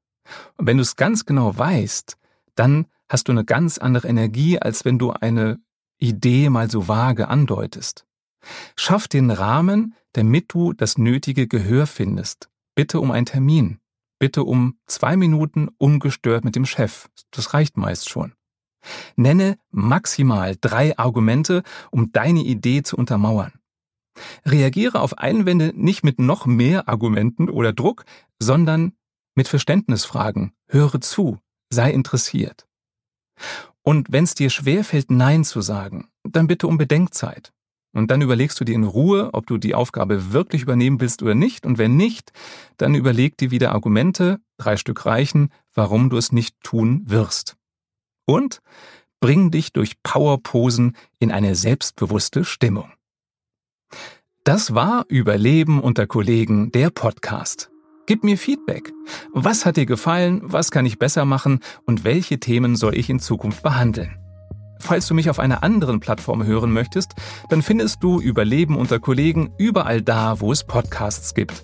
Und 0.58 0.68
wenn 0.68 0.78
du 0.78 0.82
es 0.82 0.96
ganz 0.96 1.26
genau 1.26 1.58
weißt, 1.58 2.18
dann 2.56 2.88
hast 3.10 3.28
du 3.28 3.32
eine 3.32 3.46
ganz 3.46 3.78
andere 3.78 4.08
Energie, 4.08 4.60
als 4.60 4.86
wenn 4.86 5.00
du 5.00 5.12
eine 5.12 5.60
Idee 5.98 6.50
mal 6.50 6.70
so 6.70 6.88
vage 6.88 7.28
andeutest. 7.28 8.06
Schaff 8.76 9.08
den 9.08 9.32
Rahmen, 9.32 9.96
damit 10.14 10.54
du 10.54 10.74
das 10.74 10.98
nötige 10.98 11.48
Gehör 11.48 11.88
findest. 11.88 12.50
Bitte 12.76 13.00
um 13.00 13.12
einen 13.12 13.26
Termin. 13.26 13.80
Bitte 14.20 14.44
um 14.44 14.78
zwei 14.88 15.18
Minuten 15.18 15.70
ungestört 15.78 16.46
mit 16.46 16.56
dem 16.56 16.66
Chef. 16.66 17.10
Das 17.32 17.54
reicht 17.54 17.78
meist 17.78 18.10
schon. 18.10 18.34
Nenne 19.16 19.58
maximal 19.70 20.56
drei 20.60 20.98
Argumente, 20.98 21.64
um 21.92 22.12
deine 22.12 22.42
Idee 22.42 22.82
zu 22.84 22.98
untermauern. 22.98 23.54
Reagiere 24.46 25.00
auf 25.00 25.18
Einwände 25.18 25.72
nicht 25.76 26.04
mit 26.04 26.20
noch 26.20 26.46
mehr 26.46 26.90
Argumenten 26.90 27.50
oder 27.50 27.74
Druck, 27.74 28.06
sondern 28.40 28.94
mit 29.36 29.48
Verständnisfragen. 29.48 30.54
Höre 30.68 31.02
zu, 31.02 31.40
sei 31.70 31.92
interessiert. 31.92 32.68
Und 33.84 34.12
wenn 34.12 34.24
es 34.26 34.36
dir 34.36 34.50
schwerfällt, 34.50 35.10
Nein 35.10 35.44
zu 35.44 35.62
sagen, 35.62 36.10
dann 36.24 36.48
bitte 36.48 36.68
um 36.68 36.78
Bedenkzeit. 36.78 37.52
Und 37.94 38.10
dann 38.10 38.22
überlegst 38.22 38.60
du 38.60 38.64
dir 38.64 38.76
in 38.76 38.84
Ruhe, 38.84 39.34
ob 39.34 39.48
du 39.48 39.58
die 39.58 39.76
Aufgabe 39.76 40.32
wirklich 40.32 40.62
übernehmen 40.62 41.02
willst 41.02 41.22
oder 41.22 41.36
nicht. 41.36 41.66
Und 41.66 41.78
wenn 41.78 41.98
nicht, 41.98 42.32
dann 42.78 42.96
überleg 42.96 43.38
dir 43.38 43.52
wieder 43.52 43.74
Argumente, 43.74 44.40
drei 44.58 44.78
Stück 44.78 45.06
reichen, 45.06 45.50
warum 45.74 46.10
du 46.10 46.18
es 46.18 46.32
nicht 46.32 46.56
tun 46.64 47.04
wirst. 47.06 47.58
Und 48.26 48.62
bring 49.20 49.52
dich 49.52 49.74
durch 49.74 50.02
Powerposen 50.04 50.96
in 51.20 51.32
eine 51.32 51.56
selbstbewusste 51.56 52.46
Stimmung. 52.46 52.92
Das 54.44 54.74
war 54.74 55.06
Überleben 55.10 55.82
unter 55.82 56.08
Kollegen, 56.08 56.72
der 56.72 56.90
Podcast. 56.90 57.71
Gib 58.12 58.26
mir 58.26 58.38
Feedback. 58.38 58.92
Was 59.32 59.66
hat 59.66 59.78
dir 59.78 59.86
gefallen? 59.86 60.42
Was 60.44 60.70
kann 60.70 60.86
ich 60.86 61.00
besser 61.00 61.24
machen? 61.24 61.62
Und 61.86 62.04
welche 62.04 62.42
Themen 62.42 62.76
soll 62.76 62.98
ich 62.98 63.10
in 63.10 63.22
Zukunft 63.22 63.64
behandeln? 63.64 64.18
Falls 64.82 65.08
du 65.08 65.14
mich 65.14 65.30
auf 65.30 65.40
einer 65.40 65.64
anderen 65.64 66.02
Plattform 66.02 66.44
hören 66.44 66.74
möchtest, 66.74 67.14
dann 67.48 67.62
findest 67.62 68.04
du 68.04 68.20
Überleben 68.20 68.76
unter 68.76 69.00
Kollegen 69.00 69.54
überall 69.58 70.02
da, 70.02 70.42
wo 70.42 70.52
es 70.52 70.66
Podcasts 70.66 71.34
gibt. 71.36 71.64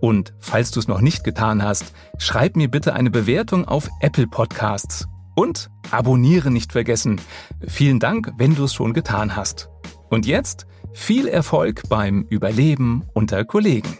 Und 0.00 0.32
falls 0.38 0.70
du 0.70 0.78
es 0.78 0.86
noch 0.86 1.00
nicht 1.00 1.24
getan 1.24 1.64
hast, 1.64 1.92
schreib 2.18 2.54
mir 2.54 2.70
bitte 2.70 2.94
eine 2.94 3.10
Bewertung 3.10 3.64
auf 3.64 3.90
Apple 4.00 4.28
Podcasts. 4.28 5.08
Und 5.34 5.70
abonniere 5.90 6.52
nicht 6.52 6.70
vergessen. 6.70 7.20
Vielen 7.66 7.98
Dank, 7.98 8.30
wenn 8.38 8.54
du 8.54 8.62
es 8.62 8.74
schon 8.74 8.92
getan 8.92 9.34
hast. 9.34 9.70
Und 10.08 10.24
jetzt 10.24 10.68
viel 10.92 11.26
Erfolg 11.26 11.82
beim 11.88 12.26
Überleben 12.30 13.02
unter 13.12 13.44
Kollegen. 13.44 13.98